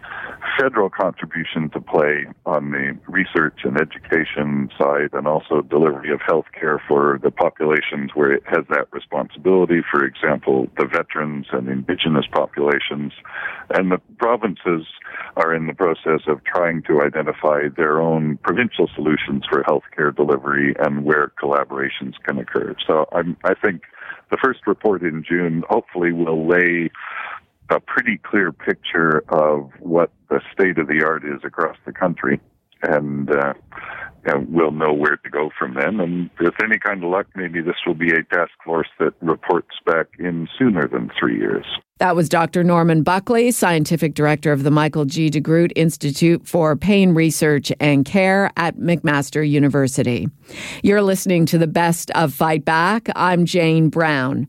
federal 0.60 0.90
contribution 0.90 1.70
to 1.70 1.80
play 1.80 2.26
on 2.44 2.72
the 2.72 2.92
research 3.08 3.60
and 3.64 3.80
education 3.80 4.68
side 4.78 5.08
and 5.14 5.26
also 5.26 5.62
delivery 5.62 6.12
of 6.12 6.20
health 6.20 6.44
care 6.52 6.82
for 6.86 7.18
the 7.22 7.30
populations 7.30 8.10
where 8.14 8.32
it 8.32 8.42
has 8.44 8.66
that 8.68 8.86
responsibility, 8.92 9.80
for 9.90 10.04
example, 10.04 10.66
the 10.76 10.84
veterans 10.84 11.46
and 11.52 11.70
indigenous 11.70 12.26
populations. 12.30 13.14
And 13.70 13.90
the 13.90 13.98
provinces 14.18 14.86
are 15.36 15.54
in 15.54 15.66
the 15.68 15.74
process 15.74 16.20
of 16.28 16.44
trying 16.44 16.82
to 16.82 17.00
identify 17.00 17.68
their 17.74 17.98
own 17.98 18.38
provincial 18.42 18.90
solutions 18.94 19.44
for 19.48 19.62
healthcare 19.62 20.14
delivery 20.14 20.74
and 20.80 21.06
where 21.06 21.32
collaborations 21.42 22.12
can 22.26 22.38
occur. 22.38 22.74
So 22.86 23.06
I'm, 23.12 23.38
I 23.44 23.54
think 23.54 23.84
the 24.30 24.36
first 24.42 24.66
report 24.66 25.02
in 25.02 25.24
June 25.26 25.64
hopefully 25.70 26.12
will 26.12 26.46
lay 26.46 26.90
a 27.70 27.80
pretty 27.80 28.18
clear 28.18 28.52
picture 28.52 29.24
of 29.28 29.70
what 29.80 30.10
the 30.28 30.40
state 30.52 30.78
of 30.78 30.88
the 30.88 31.02
art 31.04 31.24
is 31.24 31.40
across 31.44 31.76
the 31.86 31.92
country, 31.92 32.40
and, 32.82 33.30
uh, 33.30 33.54
and 34.24 34.52
we'll 34.52 34.70
know 34.70 34.92
where 34.92 35.16
to 35.16 35.30
go 35.30 35.50
from 35.58 35.74
then. 35.74 36.00
And 36.00 36.30
with 36.38 36.54
any 36.62 36.78
kind 36.78 37.02
of 37.02 37.10
luck, 37.10 37.26
maybe 37.34 37.60
this 37.60 37.76
will 37.86 37.94
be 37.94 38.10
a 38.10 38.22
task 38.34 38.52
force 38.64 38.88
that 38.98 39.14
reports 39.20 39.76
back 39.86 40.08
in 40.18 40.48
sooner 40.58 40.86
than 40.88 41.10
three 41.18 41.38
years. 41.38 41.66
That 42.00 42.16
was 42.16 42.30
Dr. 42.30 42.64
Norman 42.64 43.02
Buckley, 43.02 43.50
Scientific 43.50 44.14
Director 44.14 44.52
of 44.52 44.62
the 44.62 44.70
Michael 44.70 45.04
G. 45.04 45.28
DeGroote 45.28 45.72
Institute 45.76 46.48
for 46.48 46.74
Pain 46.74 47.12
Research 47.12 47.70
and 47.78 48.06
Care 48.06 48.50
at 48.56 48.78
McMaster 48.78 49.46
University. 49.46 50.26
You're 50.82 51.02
listening 51.02 51.44
to 51.44 51.58
the 51.58 51.66
best 51.66 52.10
of 52.12 52.32
Fight 52.32 52.64
Back. 52.64 53.10
I'm 53.14 53.44
Jane 53.44 53.90
Brown. 53.90 54.48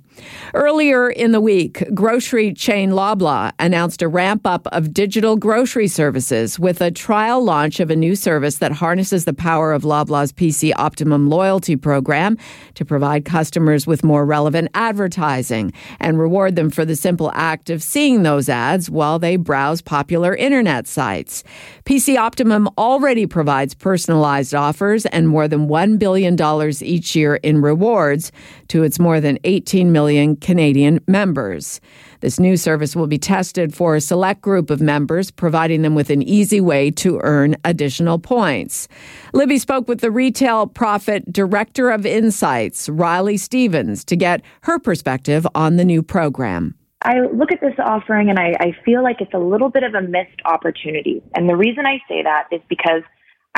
Earlier 0.54 1.10
in 1.10 1.32
the 1.32 1.42
week, 1.42 1.84
grocery 1.94 2.54
chain 2.54 2.92
Loblaw 2.92 3.52
announced 3.60 4.02
a 4.02 4.08
ramp 4.08 4.46
up 4.46 4.68
of 4.68 4.94
digital 4.94 5.38
grocery 5.38 5.88
services 5.88 6.60
with 6.60 6.82
a 6.82 6.92
trial 6.92 7.44
launch 7.44 7.80
of 7.80 7.90
a 7.90 7.96
new 7.96 8.16
service 8.16 8.58
that 8.58 8.74
harnesses 8.74 9.26
the 9.26 9.34
power 9.34 9.72
of 9.72 9.84
Loblaw's 9.84 10.34
PC 10.34 10.74
Optimum 10.76 11.30
loyalty 11.30 11.76
program 11.76 12.38
to 12.76 12.84
provide 12.84 13.26
customers 13.26 13.88
with 13.88 14.04
more 14.04 14.26
relevant 14.26 14.70
advertising 14.74 15.72
and 16.00 16.20
reward 16.20 16.56
them 16.56 16.70
for 16.70 16.84
the 16.84 16.96
simple 16.96 17.32
act 17.42 17.72
of 17.72 17.82
seeing 17.82 18.22
those 18.22 18.48
ads 18.48 18.90
while 18.90 19.18
they 19.18 19.36
browse 19.36 19.82
popular 19.82 20.36
internet 20.36 20.88
sites. 20.88 21.44
PC 21.86 22.16
Optimum 22.16 22.70
already 22.78 23.26
provides 23.26 23.74
personalized 23.74 24.54
offers 24.54 25.08
and 25.08 25.28
more 25.28 25.48
than 25.48 25.68
$1 25.68 25.98
billion 25.98 26.38
each 26.82 27.16
year 27.16 27.36
in 27.38 27.60
rewards 27.60 28.32
to 28.68 28.84
its 28.84 29.00
more 29.00 29.20
than 29.20 29.40
18 29.44 29.92
million 29.92 30.36
Canadian 30.36 31.00
members. 31.08 31.82
This 32.22 32.40
new 32.40 32.56
service 32.56 32.96
will 32.96 33.08
be 33.08 33.18
tested 33.18 33.74
for 33.74 33.96
a 33.96 34.02
select 34.02 34.42
group 34.42 34.70
of 34.70 34.80
members, 34.80 35.32
providing 35.32 35.82
them 35.82 35.96
with 35.96 36.12
an 36.12 36.22
easy 36.22 36.62
way 36.62 36.92
to 36.92 37.20
earn 37.24 37.56
additional 37.66 38.20
points. 38.20 38.88
Libby 39.34 39.58
spoke 39.58 39.88
with 39.88 40.02
the 40.02 40.12
Retail 40.12 40.68
Prophet 40.68 41.34
Director 41.34 41.90
of 41.90 42.06
Insights, 42.06 42.88
Riley 42.90 43.38
Stevens, 43.38 44.06
to 44.06 44.16
get 44.16 44.44
her 44.62 44.78
perspective 44.78 45.48
on 45.56 45.78
the 45.78 45.86
new 45.86 46.04
program. 46.04 46.76
I 47.04 47.20
look 47.34 47.52
at 47.52 47.62
this 47.62 47.74
offering 47.80 48.30
and 48.30 48.38
I, 48.38 48.54
I 48.60 48.78
feel 48.86 49.02
like 49.02 49.22
it's 49.22 49.34
a 49.34 49.40
little 49.40 49.70
bit 49.70 49.84
of 49.84 49.96
a 49.96 50.02
missed 50.02 50.40
opportunity. 50.46 51.24
And 51.36 51.50
the 51.50 51.56
reason 51.56 51.86
I 51.86 51.98
say 52.08 52.24
that 52.24 52.48
is 52.52 52.62
because, 52.70 53.02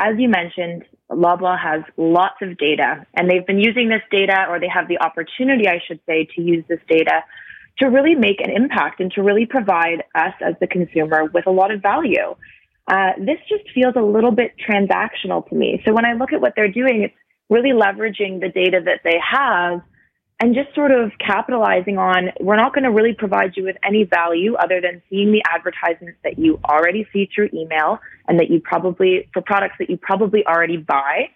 as 0.00 0.14
you 0.18 0.28
mentioned, 0.30 0.84
Loblaw 1.10 1.58
has 1.60 1.82
lots 1.98 2.36
of 2.40 2.56
data 2.56 3.06
and 3.14 3.30
they've 3.30 3.46
been 3.46 3.58
using 3.58 3.88
this 3.88 4.00
data 4.10 4.46
or 4.48 4.60
they 4.60 4.68
have 4.68 4.88
the 4.88 4.98
opportunity, 4.98 5.68
I 5.68 5.80
should 5.86 6.00
say, 6.06 6.26
to 6.36 6.42
use 6.42 6.64
this 6.68 6.80
data 6.88 7.22
to 7.78 7.86
really 7.88 8.14
make 8.14 8.40
an 8.40 8.50
impact 8.50 9.00
and 9.00 9.12
to 9.12 9.22
really 9.22 9.46
provide 9.46 10.04
us 10.14 10.32
as 10.40 10.54
the 10.60 10.66
consumer 10.66 11.24
with 11.34 11.46
a 11.46 11.50
lot 11.50 11.70
of 11.70 11.82
value. 11.82 12.34
Uh, 12.86 13.10
this 13.18 13.38
just 13.48 13.64
feels 13.74 13.94
a 13.96 14.02
little 14.02 14.30
bit 14.30 14.54
transactional 14.58 15.46
to 15.48 15.54
me. 15.54 15.82
So 15.84 15.92
when 15.92 16.06
I 16.06 16.14
look 16.14 16.32
at 16.32 16.40
what 16.40 16.54
they're 16.56 16.72
doing, 16.72 17.02
it's 17.02 17.14
really 17.50 17.70
leveraging 17.70 18.40
the 18.40 18.48
data 18.48 18.80
that 18.84 19.00
they 19.04 19.18
have 19.20 19.82
and 20.44 20.54
just 20.54 20.74
sort 20.74 20.90
of 20.90 21.10
capitalizing 21.18 21.96
on 21.96 22.28
we're 22.38 22.54
not 22.54 22.74
going 22.74 22.84
to 22.84 22.90
really 22.90 23.14
provide 23.14 23.56
you 23.56 23.64
with 23.64 23.76
any 23.82 24.04
value 24.04 24.54
other 24.56 24.78
than 24.78 25.00
seeing 25.08 25.32
the 25.32 25.42
advertisements 25.50 26.18
that 26.22 26.38
you 26.38 26.60
already 26.66 27.08
see 27.14 27.26
through 27.34 27.48
email 27.54 27.98
and 28.28 28.38
that 28.38 28.50
you 28.50 28.60
probably 28.60 29.26
for 29.32 29.40
products 29.40 29.76
that 29.78 29.88
you 29.88 29.96
probably 29.96 30.46
already 30.46 30.76
buy. 30.76 31.30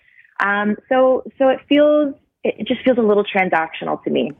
Um, 0.44 0.76
so 0.90 1.22
so 1.38 1.48
it 1.48 1.60
feels 1.70 2.16
it, 2.44 2.66
just 2.66 2.82
feels 2.82 2.98
a 2.98 3.02
little 3.02 3.24
transactional 3.24 4.02
to 4.04 4.10
me. 4.10 4.32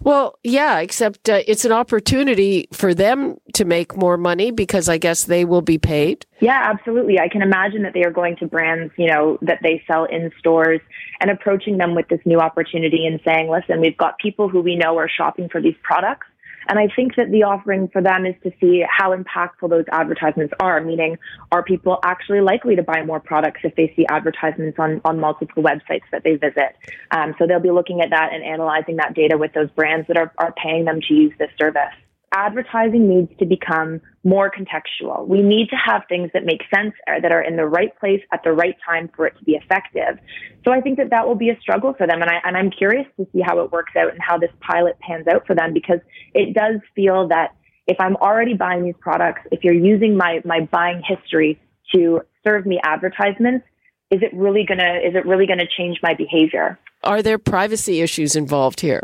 Well, 0.00 0.38
yeah, 0.42 0.80
except 0.80 1.28
uh, 1.28 1.42
it's 1.46 1.64
an 1.64 1.72
opportunity 1.72 2.68
for 2.72 2.94
them 2.94 3.36
to 3.54 3.64
make 3.64 3.96
more 3.96 4.16
money 4.16 4.50
because 4.50 4.88
I 4.88 4.98
guess 4.98 5.24
they 5.24 5.44
will 5.44 5.62
be 5.62 5.78
paid. 5.78 6.26
Yeah, 6.40 6.60
absolutely. 6.72 7.18
I 7.18 7.28
can 7.28 7.42
imagine 7.42 7.82
that 7.82 7.94
they 7.94 8.04
are 8.04 8.10
going 8.10 8.36
to 8.36 8.46
brands, 8.46 8.92
you 8.96 9.06
know, 9.06 9.38
that 9.42 9.60
they 9.62 9.82
sell 9.86 10.04
in 10.04 10.30
stores 10.38 10.80
and 11.20 11.30
approaching 11.30 11.78
them 11.78 11.94
with 11.94 12.08
this 12.08 12.20
new 12.24 12.40
opportunity 12.40 13.06
and 13.06 13.20
saying, 13.24 13.50
listen, 13.50 13.80
we've 13.80 13.96
got 13.96 14.18
people 14.18 14.48
who 14.48 14.60
we 14.60 14.76
know 14.76 14.98
are 14.98 15.08
shopping 15.08 15.48
for 15.48 15.60
these 15.60 15.76
products. 15.82 16.26
And 16.68 16.78
I 16.78 16.88
think 16.94 17.16
that 17.16 17.30
the 17.30 17.42
offering 17.42 17.88
for 17.88 18.02
them 18.02 18.26
is 18.26 18.34
to 18.42 18.52
see 18.60 18.84
how 18.88 19.16
impactful 19.16 19.68
those 19.68 19.84
advertisements 19.90 20.54
are, 20.60 20.80
meaning 20.80 21.18
are 21.52 21.62
people 21.62 21.98
actually 22.04 22.40
likely 22.40 22.76
to 22.76 22.82
buy 22.82 23.04
more 23.04 23.20
products 23.20 23.60
if 23.64 23.74
they 23.76 23.92
see 23.96 24.06
advertisements 24.08 24.78
on, 24.78 25.00
on 25.04 25.20
multiple 25.20 25.62
websites 25.62 26.04
that 26.12 26.24
they 26.24 26.36
visit? 26.36 26.76
Um, 27.10 27.34
so 27.38 27.46
they'll 27.46 27.60
be 27.60 27.70
looking 27.70 28.00
at 28.00 28.10
that 28.10 28.32
and 28.32 28.42
analyzing 28.42 28.96
that 28.96 29.14
data 29.14 29.36
with 29.36 29.52
those 29.52 29.70
brands 29.70 30.06
that 30.08 30.16
are, 30.16 30.32
are 30.38 30.52
paying 30.52 30.84
them 30.84 31.00
to 31.08 31.14
use 31.14 31.32
this 31.38 31.50
service 31.58 31.94
advertising 32.34 33.08
needs 33.08 33.30
to 33.38 33.46
become 33.46 34.00
more 34.24 34.50
contextual. 34.50 35.26
We 35.26 35.40
need 35.40 35.68
to 35.70 35.76
have 35.76 36.02
things 36.08 36.30
that 36.34 36.44
make 36.44 36.62
sense 36.74 36.92
or 37.06 37.20
that 37.20 37.30
are 37.30 37.40
in 37.40 37.56
the 37.56 37.66
right 37.66 37.98
place 38.00 38.20
at 38.32 38.42
the 38.42 38.52
right 38.52 38.76
time 38.86 39.08
for 39.14 39.26
it 39.26 39.38
to 39.38 39.44
be 39.44 39.52
effective. 39.52 40.18
So 40.64 40.72
I 40.72 40.80
think 40.80 40.98
that 40.98 41.10
that 41.10 41.26
will 41.26 41.36
be 41.36 41.50
a 41.50 41.60
struggle 41.60 41.94
for 41.96 42.06
them. 42.06 42.20
And, 42.20 42.30
I, 42.30 42.40
and 42.44 42.56
I'm 42.56 42.70
curious 42.70 43.06
to 43.18 43.26
see 43.32 43.40
how 43.40 43.60
it 43.60 43.70
works 43.70 43.92
out 43.96 44.10
and 44.10 44.20
how 44.20 44.38
this 44.38 44.50
pilot 44.60 44.98
pans 44.98 45.26
out 45.28 45.46
for 45.46 45.54
them 45.54 45.72
because 45.72 46.00
it 46.34 46.54
does 46.54 46.80
feel 46.94 47.28
that 47.28 47.54
if 47.86 47.96
I'm 48.00 48.16
already 48.16 48.54
buying 48.54 48.84
these 48.84 48.94
products, 48.98 49.42
if 49.52 49.62
you're 49.62 49.74
using 49.74 50.16
my, 50.16 50.40
my 50.44 50.60
buying 50.72 51.02
history 51.06 51.60
to 51.94 52.22
serve 52.44 52.66
me 52.66 52.80
advertisements, 52.82 53.64
is 54.10 54.22
it 54.22 54.34
really 54.34 54.64
gonna, 54.66 55.00
is 55.04 55.14
it 55.14 55.26
really 55.26 55.46
gonna 55.46 55.68
change 55.76 55.98
my 56.02 56.14
behavior? 56.14 56.78
Are 57.02 57.22
there 57.22 57.38
privacy 57.38 58.00
issues 58.00 58.34
involved 58.34 58.80
here? 58.80 59.02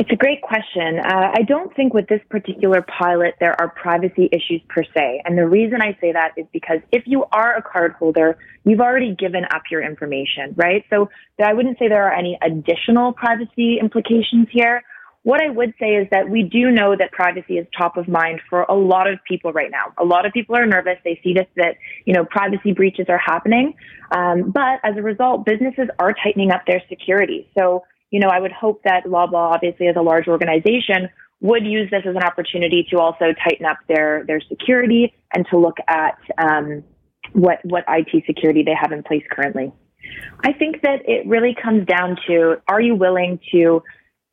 It's 0.00 0.10
a 0.10 0.16
great 0.16 0.40
question. 0.40 0.98
Uh, 0.98 1.30
I 1.34 1.42
don't 1.42 1.76
think 1.76 1.92
with 1.92 2.08
this 2.08 2.22
particular 2.30 2.80
pilot 2.80 3.34
there 3.38 3.54
are 3.60 3.68
privacy 3.68 4.30
issues 4.32 4.62
per 4.66 4.82
se. 4.82 5.20
And 5.26 5.36
the 5.36 5.46
reason 5.46 5.82
I 5.82 5.94
say 6.00 6.10
that 6.12 6.32
is 6.38 6.46
because 6.54 6.78
if 6.90 7.02
you 7.04 7.26
are 7.32 7.54
a 7.54 7.62
cardholder, 7.62 8.36
you've 8.64 8.80
already 8.80 9.14
given 9.14 9.44
up 9.52 9.64
your 9.70 9.82
information, 9.82 10.54
right? 10.56 10.86
So 10.88 11.10
I 11.44 11.52
wouldn't 11.52 11.78
say 11.78 11.88
there 11.88 12.06
are 12.06 12.14
any 12.14 12.38
additional 12.40 13.12
privacy 13.12 13.78
implications 13.78 14.48
here. 14.50 14.82
What 15.24 15.42
I 15.42 15.50
would 15.50 15.74
say 15.78 15.96
is 15.96 16.08
that 16.12 16.30
we 16.30 16.44
do 16.44 16.70
know 16.70 16.96
that 16.96 17.12
privacy 17.12 17.58
is 17.58 17.66
top 17.76 17.98
of 17.98 18.08
mind 18.08 18.40
for 18.48 18.62
a 18.62 18.74
lot 18.74 19.06
of 19.06 19.18
people 19.28 19.52
right 19.52 19.70
now. 19.70 19.92
A 19.98 20.04
lot 20.06 20.24
of 20.24 20.32
people 20.32 20.56
are 20.56 20.64
nervous. 20.64 20.96
They 21.04 21.20
see 21.22 21.34
this 21.34 21.46
that, 21.56 21.76
you 22.06 22.14
know, 22.14 22.24
privacy 22.24 22.72
breaches 22.72 23.04
are 23.10 23.20
happening. 23.22 23.74
Um, 24.12 24.50
but 24.50 24.80
as 24.82 24.96
a 24.96 25.02
result, 25.02 25.44
businesses 25.44 25.88
are 25.98 26.14
tightening 26.24 26.52
up 26.52 26.62
their 26.66 26.82
security. 26.88 27.50
So 27.58 27.84
you 28.10 28.20
know, 28.20 28.28
I 28.28 28.40
would 28.40 28.52
hope 28.52 28.82
that 28.84 29.04
Loblaw, 29.04 29.54
obviously 29.54 29.86
as 29.88 29.96
a 29.96 30.02
large 30.02 30.28
organization, 30.28 31.08
would 31.40 31.64
use 31.64 31.90
this 31.90 32.02
as 32.06 32.14
an 32.14 32.22
opportunity 32.22 32.86
to 32.90 32.98
also 32.98 33.32
tighten 33.42 33.66
up 33.66 33.78
their 33.88 34.24
their 34.26 34.40
security 34.40 35.14
and 35.34 35.46
to 35.50 35.58
look 35.58 35.78
at 35.88 36.18
um, 36.38 36.84
what 37.32 37.58
what 37.64 37.84
IT 37.88 38.24
security 38.26 38.62
they 38.62 38.74
have 38.78 38.92
in 38.92 39.02
place 39.02 39.24
currently. 39.30 39.72
I 40.44 40.52
think 40.52 40.82
that 40.82 41.00
it 41.06 41.26
really 41.26 41.56
comes 41.60 41.86
down 41.86 42.16
to: 42.28 42.56
Are 42.68 42.80
you 42.80 42.94
willing 42.94 43.40
to 43.52 43.82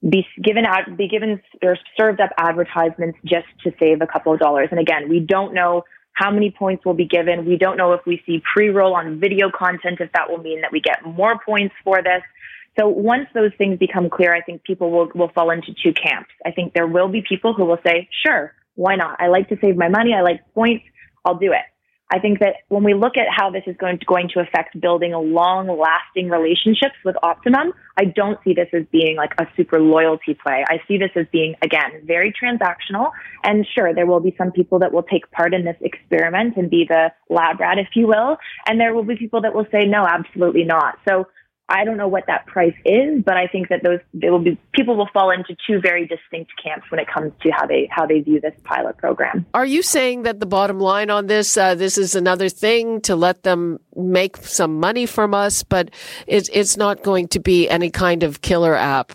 be 0.07 0.25
given 0.43 0.65
out, 0.65 0.97
be 0.97 1.07
given 1.07 1.41
or 1.63 1.77
served 1.97 2.19
up 2.19 2.31
advertisements 2.37 3.17
just 3.25 3.47
to 3.63 3.71
save 3.79 4.01
a 4.01 4.07
couple 4.07 4.33
of 4.33 4.39
dollars? 4.39 4.67
And 4.71 4.79
again, 4.79 5.09
we 5.09 5.19
don't 5.19 5.53
know 5.53 5.83
how 6.13 6.31
many 6.31 6.51
points 6.51 6.83
will 6.83 6.95
be 6.95 7.05
given. 7.05 7.45
We 7.45 7.57
don't 7.57 7.77
know 7.77 7.93
if 7.93 8.01
we 8.05 8.21
see 8.25 8.41
pre-roll 8.53 8.95
on 8.95 9.19
video 9.19 9.51
content, 9.51 9.99
if 9.99 10.11
that 10.13 10.29
will 10.29 10.39
mean 10.39 10.61
that 10.61 10.71
we 10.71 10.81
get 10.81 11.05
more 11.05 11.39
points 11.45 11.75
for 11.83 12.01
this. 12.01 12.23
So 12.79 12.87
once 12.87 13.27
those 13.33 13.51
things 13.57 13.79
become 13.79 14.09
clear, 14.09 14.33
I 14.35 14.41
think 14.41 14.63
people 14.63 14.91
will, 14.91 15.09
will 15.15 15.31
fall 15.33 15.49
into 15.49 15.73
two 15.83 15.93
camps. 15.93 16.29
I 16.45 16.51
think 16.51 16.73
there 16.73 16.87
will 16.87 17.07
be 17.07 17.23
people 17.27 17.53
who 17.53 17.65
will 17.65 17.79
say, 17.85 18.07
sure, 18.25 18.53
why 18.75 18.95
not? 18.95 19.19
I 19.19 19.27
like 19.27 19.49
to 19.49 19.57
save 19.61 19.75
my 19.75 19.89
money. 19.89 20.13
I 20.13 20.21
like 20.21 20.41
points. 20.53 20.85
I'll 21.25 21.37
do 21.37 21.51
it. 21.51 21.65
I 22.09 22.19
think 22.19 22.39
that 22.39 22.57
when 22.69 22.83
we 22.85 22.93
look 22.93 23.17
at 23.17 23.25
how 23.29 23.49
this 23.51 23.63
is 23.67 23.75
going 23.77 23.99
to, 23.99 24.05
going 24.05 24.29
to 24.33 24.39
affect 24.39 24.79
building 24.79 25.11
long 25.11 25.67
lasting 25.67 26.29
relationships 26.29 26.95
with 27.03 27.17
Optimum, 27.21 27.73
I 27.97 28.05
don't 28.05 28.39
see 28.45 28.53
this 28.53 28.69
as 28.71 28.83
being 28.93 29.17
like 29.17 29.33
a 29.39 29.45
super 29.57 29.81
loyalty 29.81 30.37
play. 30.41 30.63
I 30.69 30.77
see 30.87 30.97
this 30.97 31.09
as 31.17 31.25
being, 31.33 31.55
again, 31.61 32.03
very 32.05 32.31
transactional. 32.31 33.11
And 33.43 33.67
sure, 33.75 33.93
there 33.93 34.05
will 34.05 34.21
be 34.21 34.33
some 34.37 34.51
people 34.51 34.79
that 34.79 34.93
will 34.93 35.03
take 35.03 35.29
part 35.31 35.53
in 35.53 35.65
this 35.65 35.75
experiment 35.81 36.55
and 36.55 36.69
be 36.69 36.85
the 36.87 37.11
lab 37.29 37.59
rat, 37.59 37.77
if 37.77 37.89
you 37.93 38.07
will. 38.07 38.37
And 38.67 38.79
there 38.79 38.93
will 38.93 39.03
be 39.03 39.17
people 39.17 39.41
that 39.41 39.53
will 39.53 39.67
say, 39.69 39.85
no, 39.85 40.07
absolutely 40.07 40.63
not. 40.63 40.99
So 41.09 41.25
I 41.69 41.83
don't 41.83 41.97
know 41.97 42.07
what 42.07 42.23
that 42.27 42.45
price 42.45 42.75
is, 42.85 43.21
but 43.25 43.35
I 43.35 43.47
think 43.47 43.67
that 43.69 43.83
those 43.83 43.99
they 44.13 44.29
will 44.29 44.39
be 44.39 44.57
people 44.73 44.95
will 44.95 45.09
fall 45.13 45.31
into 45.31 45.55
two 45.67 45.81
very 45.81 46.07
distinct 46.07 46.51
camps 46.63 46.89
when 46.89 46.99
it 46.99 47.07
comes 47.13 47.33
to 47.41 47.49
how 47.51 47.65
they 47.65 47.89
how 47.91 48.05
they 48.05 48.21
view 48.21 48.39
this 48.39 48.53
pilot 48.63 48.97
program. 48.97 49.45
Are 49.53 49.65
you 49.65 49.81
saying 49.81 50.23
that 50.23 50.39
the 50.39 50.45
bottom 50.45 50.79
line 50.79 51.09
on 51.09 51.27
this 51.27 51.57
uh, 51.57 51.75
this 51.75 51.97
is 51.97 52.15
another 52.15 52.47
thing 52.47 53.01
to 53.01 53.15
let 53.15 53.43
them 53.43 53.79
make 53.95 54.37
some 54.37 54.79
money 54.79 55.05
from 55.05 55.33
us, 55.33 55.63
but 55.63 55.91
it's 56.25 56.49
it's 56.53 56.77
not 56.77 57.03
going 57.03 57.27
to 57.29 57.39
be 57.39 57.69
any 57.69 57.89
kind 57.89 58.23
of 58.23 58.41
killer 58.41 58.73
app? 58.75 59.11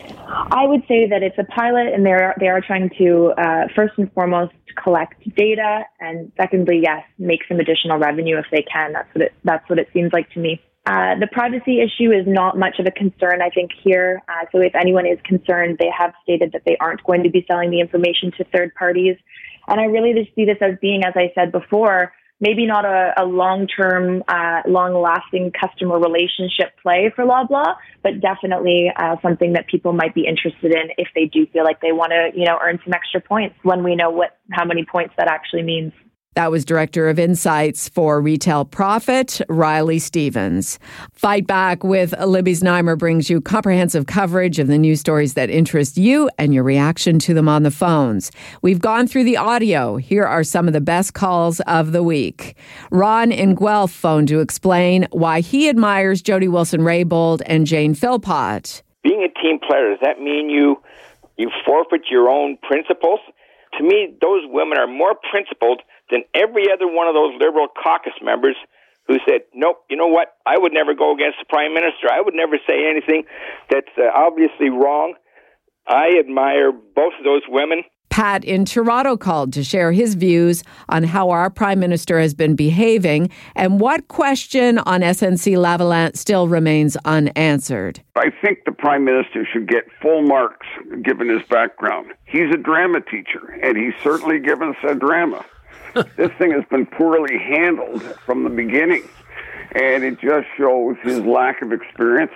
I 0.00 0.66
would 0.66 0.82
say 0.88 1.06
that 1.08 1.22
it's 1.22 1.38
a 1.38 1.44
pilot, 1.44 1.94
and 1.94 2.04
they're 2.04 2.34
they 2.40 2.48
are 2.48 2.60
trying 2.60 2.90
to 2.98 3.34
uh, 3.38 3.68
first 3.76 3.94
and 3.98 4.12
foremost 4.12 4.52
collect 4.82 5.22
data, 5.36 5.82
and 6.00 6.32
secondly, 6.36 6.80
yes, 6.82 7.04
make 7.18 7.40
some 7.46 7.60
additional 7.60 7.98
revenue 7.98 8.38
if 8.38 8.46
they 8.50 8.62
can. 8.62 8.92
That's 8.92 9.14
what 9.14 9.22
it 9.22 9.32
that's 9.44 9.70
what 9.70 9.78
it 9.78 9.88
seems 9.92 10.12
like 10.12 10.28
to 10.30 10.40
me. 10.40 10.60
Uh, 10.84 11.14
the 11.20 11.28
privacy 11.30 11.80
issue 11.80 12.10
is 12.10 12.24
not 12.26 12.58
much 12.58 12.80
of 12.80 12.86
a 12.86 12.90
concern, 12.90 13.40
I 13.40 13.50
think, 13.50 13.70
here. 13.84 14.20
Uh, 14.28 14.46
so 14.50 14.60
if 14.60 14.74
anyone 14.74 15.06
is 15.06 15.18
concerned, 15.24 15.78
they 15.78 15.90
have 15.96 16.12
stated 16.24 16.50
that 16.52 16.62
they 16.66 16.76
aren't 16.80 17.04
going 17.04 17.22
to 17.22 17.30
be 17.30 17.44
selling 17.48 17.70
the 17.70 17.80
information 17.80 18.32
to 18.36 18.44
third 18.52 18.74
parties. 18.74 19.16
And 19.68 19.80
I 19.80 19.84
really 19.84 20.12
just 20.12 20.34
see 20.34 20.44
this 20.44 20.58
as 20.60 20.72
being, 20.80 21.04
as 21.04 21.12
I 21.14 21.30
said 21.36 21.52
before, 21.52 22.12
maybe 22.40 22.66
not 22.66 22.84
a, 22.84 23.12
a 23.16 23.24
long-term, 23.24 24.24
uh, 24.26 24.62
long-lasting 24.66 25.52
customer 25.52 26.00
relationship 26.00 26.74
play 26.82 27.12
for 27.14 27.24
Loblaw, 27.24 27.76
but 28.02 28.20
definitely 28.20 28.90
uh, 28.96 29.14
something 29.22 29.52
that 29.52 29.68
people 29.68 29.92
might 29.92 30.16
be 30.16 30.26
interested 30.26 30.72
in 30.74 30.90
if 30.98 31.06
they 31.14 31.26
do 31.26 31.46
feel 31.52 31.62
like 31.62 31.80
they 31.80 31.92
want 31.92 32.10
to, 32.10 32.36
you 32.36 32.44
know, 32.44 32.58
earn 32.60 32.80
some 32.82 32.92
extra 32.92 33.20
points 33.20 33.54
when 33.62 33.84
we 33.84 33.94
know 33.94 34.10
what 34.10 34.36
how 34.50 34.64
many 34.64 34.84
points 34.84 35.14
that 35.16 35.28
actually 35.28 35.62
means. 35.62 35.92
That 36.34 36.50
was 36.50 36.64
Director 36.64 37.10
of 37.10 37.18
Insights 37.18 37.90
for 37.90 38.18
Retail 38.18 38.64
Prophet, 38.64 39.42
Riley 39.50 39.98
Stevens. 39.98 40.78
Fight 41.12 41.46
Back 41.46 41.84
with 41.84 42.18
Libby 42.18 42.54
Znaimer 42.54 42.96
brings 42.96 43.28
you 43.28 43.42
comprehensive 43.42 44.06
coverage 44.06 44.58
of 44.58 44.66
the 44.66 44.78
news 44.78 44.98
stories 44.98 45.34
that 45.34 45.50
interest 45.50 45.98
you 45.98 46.30
and 46.38 46.54
your 46.54 46.64
reaction 46.64 47.18
to 47.18 47.34
them 47.34 47.50
on 47.50 47.64
the 47.64 47.70
phones. 47.70 48.32
We've 48.62 48.80
gone 48.80 49.06
through 49.08 49.24
the 49.24 49.36
audio. 49.36 49.96
Here 49.96 50.24
are 50.24 50.42
some 50.42 50.66
of 50.66 50.72
the 50.72 50.80
best 50.80 51.12
calls 51.12 51.60
of 51.60 51.92
the 51.92 52.02
week. 52.02 52.56
Ron 52.90 53.30
in 53.30 53.54
Guelph 53.54 53.92
phoned 53.92 54.28
to 54.28 54.40
explain 54.40 55.06
why 55.10 55.40
he 55.40 55.68
admires 55.68 56.22
Jody 56.22 56.48
Wilson-Raybould 56.48 57.42
and 57.44 57.66
Jane 57.66 57.92
Philpott. 57.92 58.82
Being 59.04 59.22
a 59.22 59.40
team 59.42 59.58
player, 59.58 59.90
does 59.90 60.00
that 60.02 60.18
mean 60.18 60.48
you 60.48 60.80
you 61.36 61.50
forfeit 61.66 62.02
your 62.10 62.30
own 62.30 62.56
principles? 62.62 63.20
To 63.78 63.84
me, 63.84 64.16
those 64.20 64.42
women 64.46 64.78
are 64.78 64.86
more 64.86 65.14
principled 65.30 65.82
than 66.12 66.22
every 66.34 66.70
other 66.70 66.86
one 66.86 67.08
of 67.08 67.14
those 67.14 67.32
Liberal 67.40 67.66
caucus 67.82 68.12
members 68.22 68.54
who 69.08 69.16
said, 69.26 69.40
nope, 69.54 69.78
you 69.90 69.96
know 69.96 70.06
what? 70.06 70.36
I 70.46 70.58
would 70.58 70.72
never 70.72 70.94
go 70.94 71.12
against 71.12 71.38
the 71.40 71.46
Prime 71.48 71.74
Minister. 71.74 72.06
I 72.12 72.20
would 72.20 72.34
never 72.34 72.56
say 72.68 72.86
anything 72.88 73.24
that's 73.68 73.90
uh, 73.98 74.10
obviously 74.14 74.70
wrong. 74.70 75.14
I 75.88 76.16
admire 76.20 76.70
both 76.70 77.14
of 77.18 77.24
those 77.24 77.42
women. 77.48 77.82
Pat 78.10 78.44
in 78.44 78.66
Toronto 78.66 79.16
called 79.16 79.54
to 79.54 79.64
share 79.64 79.90
his 79.90 80.14
views 80.14 80.62
on 80.90 81.02
how 81.02 81.30
our 81.30 81.48
Prime 81.48 81.80
Minister 81.80 82.20
has 82.20 82.34
been 82.34 82.54
behaving 82.54 83.30
and 83.56 83.80
what 83.80 84.06
question 84.08 84.78
on 84.80 85.00
SNC 85.00 85.56
Lavalin 85.56 86.14
still 86.14 86.46
remains 86.46 86.94
unanswered. 87.06 88.02
I 88.14 88.26
think 88.42 88.60
the 88.66 88.72
Prime 88.72 89.04
Minister 89.04 89.48
should 89.50 89.66
get 89.66 89.84
full 90.02 90.22
marks 90.22 90.66
given 91.02 91.30
his 91.30 91.42
background. 91.48 92.12
He's 92.26 92.52
a 92.52 92.58
drama 92.58 93.00
teacher, 93.00 93.58
and 93.62 93.78
he's 93.78 93.94
certainly 94.02 94.38
given 94.38 94.68
us 94.68 94.76
a 94.86 94.94
drama 94.94 95.42
this 95.94 96.30
thing 96.38 96.52
has 96.52 96.64
been 96.70 96.86
poorly 96.86 97.38
handled 97.38 98.02
from 98.24 98.44
the 98.44 98.50
beginning, 98.50 99.08
and 99.72 100.04
it 100.04 100.20
just 100.20 100.46
shows 100.56 100.96
his 101.02 101.20
lack 101.20 101.62
of 101.62 101.72
experience. 101.72 102.32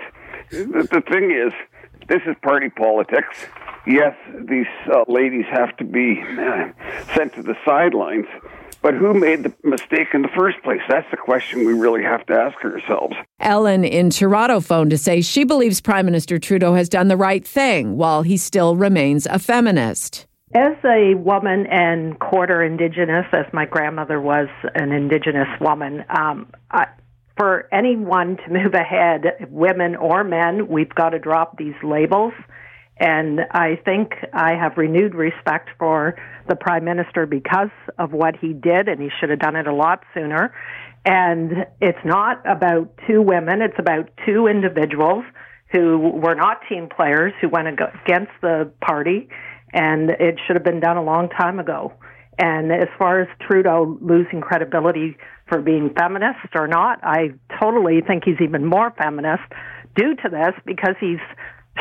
The, 0.50 0.88
the 0.90 1.02
thing 1.10 1.30
is, 1.30 1.52
this 2.08 2.22
is 2.26 2.36
party 2.42 2.70
politics. 2.70 3.46
Yes, 3.86 4.16
these 4.48 4.66
uh, 4.92 5.04
ladies 5.08 5.44
have 5.50 5.76
to 5.76 5.84
be 5.84 6.20
uh, 6.20 6.68
sent 7.14 7.34
to 7.34 7.42
the 7.42 7.56
sidelines, 7.64 8.26
but 8.82 8.94
who 8.94 9.14
made 9.14 9.42
the 9.42 9.52
mistake 9.64 10.08
in 10.12 10.22
the 10.22 10.28
first 10.28 10.62
place? 10.62 10.80
That's 10.88 11.10
the 11.10 11.16
question 11.16 11.66
we 11.66 11.72
really 11.72 12.02
have 12.02 12.24
to 12.26 12.34
ask 12.34 12.56
ourselves. 12.64 13.14
Ellen 13.40 13.84
in 13.84 14.10
Toronto 14.10 14.60
phoned 14.60 14.90
to 14.90 14.98
say 14.98 15.20
she 15.20 15.44
believes 15.44 15.80
Prime 15.80 16.04
Minister 16.04 16.38
Trudeau 16.38 16.74
has 16.74 16.88
done 16.88 17.08
the 17.08 17.16
right 17.16 17.46
thing 17.46 17.96
while 17.96 18.22
he 18.22 18.36
still 18.36 18.76
remains 18.76 19.26
a 19.26 19.38
feminist. 19.38 20.26
As 20.56 20.72
a 20.86 21.12
woman 21.14 21.66
and 21.66 22.18
quarter 22.18 22.64
Indigenous, 22.64 23.26
as 23.34 23.44
my 23.52 23.66
grandmother 23.66 24.18
was 24.18 24.48
an 24.74 24.90
Indigenous 24.90 25.48
woman, 25.60 26.02
um, 26.08 26.50
I, 26.70 26.86
for 27.36 27.68
anyone 27.70 28.38
to 28.38 28.50
move 28.50 28.72
ahead, 28.72 29.48
women 29.50 29.96
or 29.96 30.24
men, 30.24 30.68
we've 30.68 30.94
got 30.94 31.10
to 31.10 31.18
drop 31.18 31.58
these 31.58 31.74
labels. 31.82 32.32
And 32.96 33.40
I 33.50 33.78
think 33.84 34.12
I 34.32 34.52
have 34.52 34.78
renewed 34.78 35.14
respect 35.14 35.68
for 35.78 36.16
the 36.48 36.56
Prime 36.56 36.86
Minister 36.86 37.26
because 37.26 37.68
of 37.98 38.14
what 38.14 38.36
he 38.40 38.54
did, 38.54 38.88
and 38.88 38.98
he 38.98 39.10
should 39.20 39.28
have 39.28 39.40
done 39.40 39.56
it 39.56 39.66
a 39.66 39.74
lot 39.74 40.04
sooner. 40.14 40.54
And 41.04 41.66
it's 41.82 42.02
not 42.02 42.40
about 42.50 42.98
two 43.06 43.20
women, 43.20 43.60
it's 43.60 43.78
about 43.78 44.08
two 44.24 44.46
individuals 44.46 45.26
who 45.70 45.98
were 45.98 46.34
not 46.34 46.60
team 46.66 46.88
players 46.88 47.34
who 47.42 47.50
went 47.50 47.68
against 47.68 48.32
the 48.40 48.72
party, 48.80 49.28
and 49.72 50.10
it 50.10 50.38
should 50.46 50.56
have 50.56 50.64
been 50.64 50.80
done 50.80 50.96
a 50.96 51.02
long 51.02 51.28
time 51.28 51.58
ago. 51.58 51.92
And 52.38 52.70
as 52.70 52.88
far 52.98 53.20
as 53.20 53.28
Trudeau 53.40 53.98
losing 54.00 54.40
credibility 54.40 55.16
for 55.48 55.60
being 55.60 55.90
feminist 55.96 56.54
or 56.54 56.66
not, 56.66 56.98
I 57.02 57.30
totally 57.60 58.02
think 58.06 58.24
he's 58.24 58.40
even 58.42 58.66
more 58.66 58.92
feminist 58.98 59.44
due 59.96 60.14
to 60.16 60.28
this 60.28 60.52
because 60.66 60.96
he's 61.00 61.20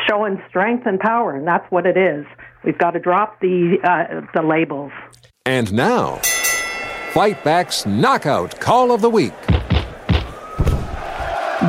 showing 0.08 0.42
strength 0.48 0.86
and 0.86 0.98
power, 0.98 1.36
and 1.36 1.46
that's 1.46 1.70
what 1.70 1.86
it 1.86 1.96
is. 1.96 2.24
We've 2.64 2.78
got 2.78 2.92
to 2.92 3.00
drop 3.00 3.40
the 3.40 3.76
uh, 3.84 4.26
the 4.34 4.46
labels. 4.46 4.92
And 5.44 5.72
now, 5.72 6.16
Fight 7.12 7.42
Back's 7.44 7.86
Knockout 7.86 8.58
Call 8.60 8.92
of 8.92 9.00
the 9.00 9.10
Week. 9.10 9.32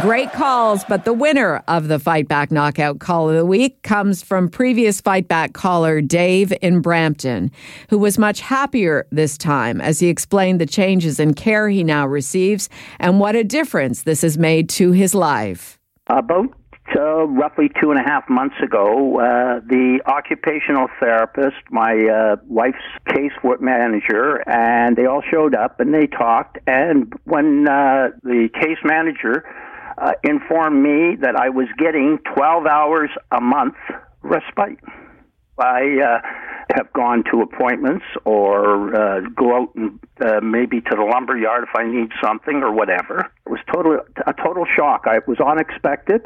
Great 0.08 0.32
calls, 0.32 0.86
but 0.86 1.04
the 1.04 1.12
winner 1.12 1.62
of 1.67 1.89
the 1.89 2.00
Fight 2.00 2.30
Back 2.30 2.50
Knockout 2.50 3.00
Call 3.00 3.30
of 3.30 3.36
the 3.36 3.46
Week 3.46 3.84
comes 3.84 4.24
from 4.24 4.48
previous 4.48 5.02
Fight 5.02 5.28
Back 5.28 5.52
caller 5.52 6.00
Dave 6.00 6.54
in 6.62 6.80
Brampton, 6.80 7.52
who 7.89 7.98
was 7.98 8.17
much 8.17 8.39
happier 8.39 9.06
this 9.12 9.38
time 9.38 9.82
as 9.82 10.00
he 10.00 10.08
explained 10.08 10.62
the 10.62 10.65
changes 10.65 11.20
in 11.20 11.34
care 11.34 11.67
he 11.67 11.84
now 11.84 12.08
receives 12.08 12.70
and 13.02 13.20
what 13.20 13.36
a 13.36 13.43
difference 13.43 14.04
this 14.04 14.22
has 14.22 14.38
made 14.38 14.70
to 14.70 14.93
his 14.93 15.13
life. 15.13 15.78
About 16.08 16.54
uh, 16.96 17.26
roughly 17.26 17.70
two 17.82 17.91
and 17.91 18.00
a 18.00 18.04
half 18.04 18.30
months 18.30 18.56
ago, 18.63 19.20
uh, 19.20 19.60
the 19.67 20.00
occupational 20.06 20.88
therapist, 21.02 21.58
my 21.70 22.08
uh, 22.08 22.38
wife's 22.48 22.78
case 23.13 23.34
manager, 23.60 24.38
and 24.50 24.96
they 24.96 25.06
all 25.06 25.22
showed 25.30 25.54
up 25.54 25.82
and 25.82 25.93
they 25.93 26.08
talked. 26.08 26.60
And 26.65 27.12
when 27.26 27.67
uh, 27.67 28.12
the 28.24 28.48
case 28.54 28.78
manager 28.86 29.43
uh, 29.98 30.12
informed 30.24 30.82
me 30.82 31.16
that 31.22 31.36
I 31.36 31.50
was 31.50 31.68
getting 31.78 32.20
12 32.36 32.66
hours 32.66 33.10
a 33.32 33.42
month 33.42 33.76
respite. 34.22 34.80
I 35.60 35.98
uh, 36.00 36.28
have 36.76 36.94
gone 36.94 37.24
to 37.32 37.42
appointments 37.42 38.06
or 38.24 38.96
uh, 38.96 39.22
go 39.36 39.56
out 39.56 39.76
and 39.76 40.00
uh, 40.22 40.40
maybe 40.42 40.82
to 40.82 40.96
the 40.96 41.04
lumber 41.04 41.36
yard 41.36 41.64
if 41.64 41.76
I 41.76 41.88
need 41.88 42.12
something 42.24 42.58
or 42.58 42.72
whatever. 42.72 43.32
It 43.46 43.50
was 43.50 43.60
total 43.74 44.00
a 44.28 44.34
total 44.34 44.66
shock. 44.76 45.06
I, 45.08 45.18
it 45.18 45.28
was 45.28 45.40
unexpected, 45.40 46.22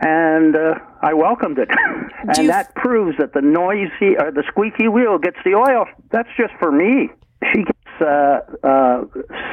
and 0.00 0.56
uh, 0.56 0.74
I 1.02 1.14
welcomed 1.14 1.58
it. 1.58 1.68
and 2.36 2.48
that 2.48 2.74
proves 2.74 3.16
that 3.18 3.32
the 3.32 3.42
noisy 3.42 4.16
or 4.18 4.32
the 4.32 4.42
squeaky 4.48 4.88
wheel 4.88 5.18
gets 5.18 5.38
the 5.44 5.54
oil. 5.54 5.86
That's 6.10 6.30
just 6.36 6.54
for 6.58 6.72
me. 6.72 7.10
She 7.52 7.62
gets 7.62 8.00
uh, 8.00 8.40
uh, 8.64 9.04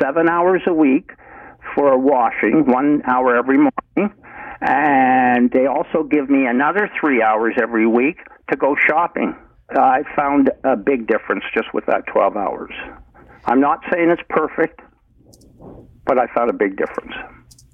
seven 0.02 0.30
hours 0.30 0.62
a 0.66 0.74
week 0.74 1.12
for 1.76 1.98
washing, 1.98 2.66
one 2.66 3.02
hour 3.06 3.36
every 3.36 3.58
morning. 3.58 4.14
And 4.62 5.50
they 5.52 5.66
also 5.66 6.04
give 6.04 6.30
me 6.30 6.46
another 6.46 6.90
three 7.00 7.22
hours 7.22 7.56
every 7.62 7.88
week 7.88 8.18
to 8.52 8.58
go 8.58 8.76
shopping. 8.88 9.36
I 9.76 10.04
found 10.16 10.52
a 10.64 10.76
big 10.76 11.08
difference 11.08 11.44
just 11.54 11.74
with 11.74 11.86
that 11.88 12.06
12 12.08 12.36
hours. 12.36 12.74
I'm 13.46 13.60
not 13.60 13.80
saying 13.92 14.10
it's 14.10 14.22
perfect, 14.30 14.82
but 16.06 16.20
I 16.20 16.28
found 16.36 16.50
a 16.50 16.54
big 16.54 16.78
difference. 16.78 17.14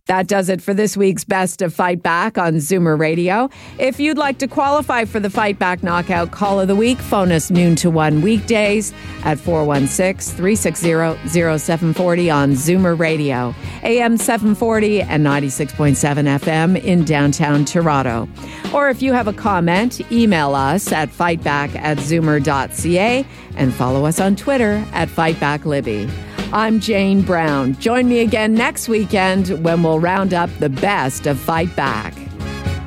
That 0.07 0.27
does 0.27 0.47
it 0.47 0.61
for 0.61 0.73
this 0.73 0.95
week's 0.95 1.25
Best 1.25 1.61
of 1.61 1.73
Fight 1.73 2.01
Back 2.01 2.37
on 2.37 2.55
Zoomer 2.55 2.97
Radio. 2.97 3.49
If 3.77 3.99
you'd 3.99 4.17
like 4.17 4.37
to 4.39 4.47
qualify 4.47 5.03
for 5.03 5.19
the 5.19 5.29
Fight 5.29 5.59
Back 5.59 5.83
Knockout 5.83 6.31
Call 6.31 6.61
of 6.61 6.69
the 6.69 6.75
Week, 6.77 6.97
phone 6.97 7.31
us 7.31 7.51
noon 7.51 7.75
to 7.77 7.89
1 7.89 8.21
weekdays 8.21 8.93
at 9.25 9.37
416 9.37 10.35
360 10.35 10.87
0740 11.29 12.29
on 12.29 12.51
Zoomer 12.53 12.97
Radio, 12.97 13.53
AM 13.83 14.17
740 14.17 15.01
and 15.01 15.25
96.7 15.25 15.95
FM 16.39 16.81
in 16.81 17.03
downtown 17.03 17.65
Toronto. 17.65 18.29
Or 18.73 18.89
if 18.89 19.01
you 19.01 19.11
have 19.11 19.27
a 19.27 19.33
comment, 19.33 19.99
email 20.09 20.55
us 20.55 20.91
at 20.93 21.09
fightback 21.09 21.75
at 21.75 21.97
zoomer.ca 21.97 23.25
and 23.57 23.73
follow 23.73 24.05
us 24.05 24.21
on 24.21 24.37
Twitter 24.37 24.85
at 24.93 25.09
FightbackLibby. 25.09 26.26
I'm 26.53 26.79
Jane 26.79 27.23
Brown. 27.23 27.75
Join 27.75 28.07
me 28.07 28.19
again 28.19 28.53
next 28.53 28.87
weekend 28.87 29.49
when 29.65 29.83
we'll 29.83 29.99
round 29.99 30.33
up 30.33 30.49
the 30.59 30.69
best 30.69 31.27
of 31.27 31.37
Fight 31.37 31.75
Back. 31.75 32.13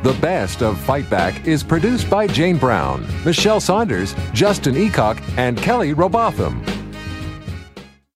The 0.03 0.15
Best 0.15 0.63
of 0.63 0.81
Fight 0.81 1.11
Back 1.11 1.47
is 1.47 1.63
produced 1.63 2.09
by 2.09 2.27
Jane 2.27 2.57
Brown, 2.57 3.07
Michelle 3.23 3.61
Saunders, 3.61 4.15
Justin 4.33 4.77
Eacock, 4.77 5.23
and 5.37 5.59
Kelly 5.59 5.93
Robotham. 5.93 6.63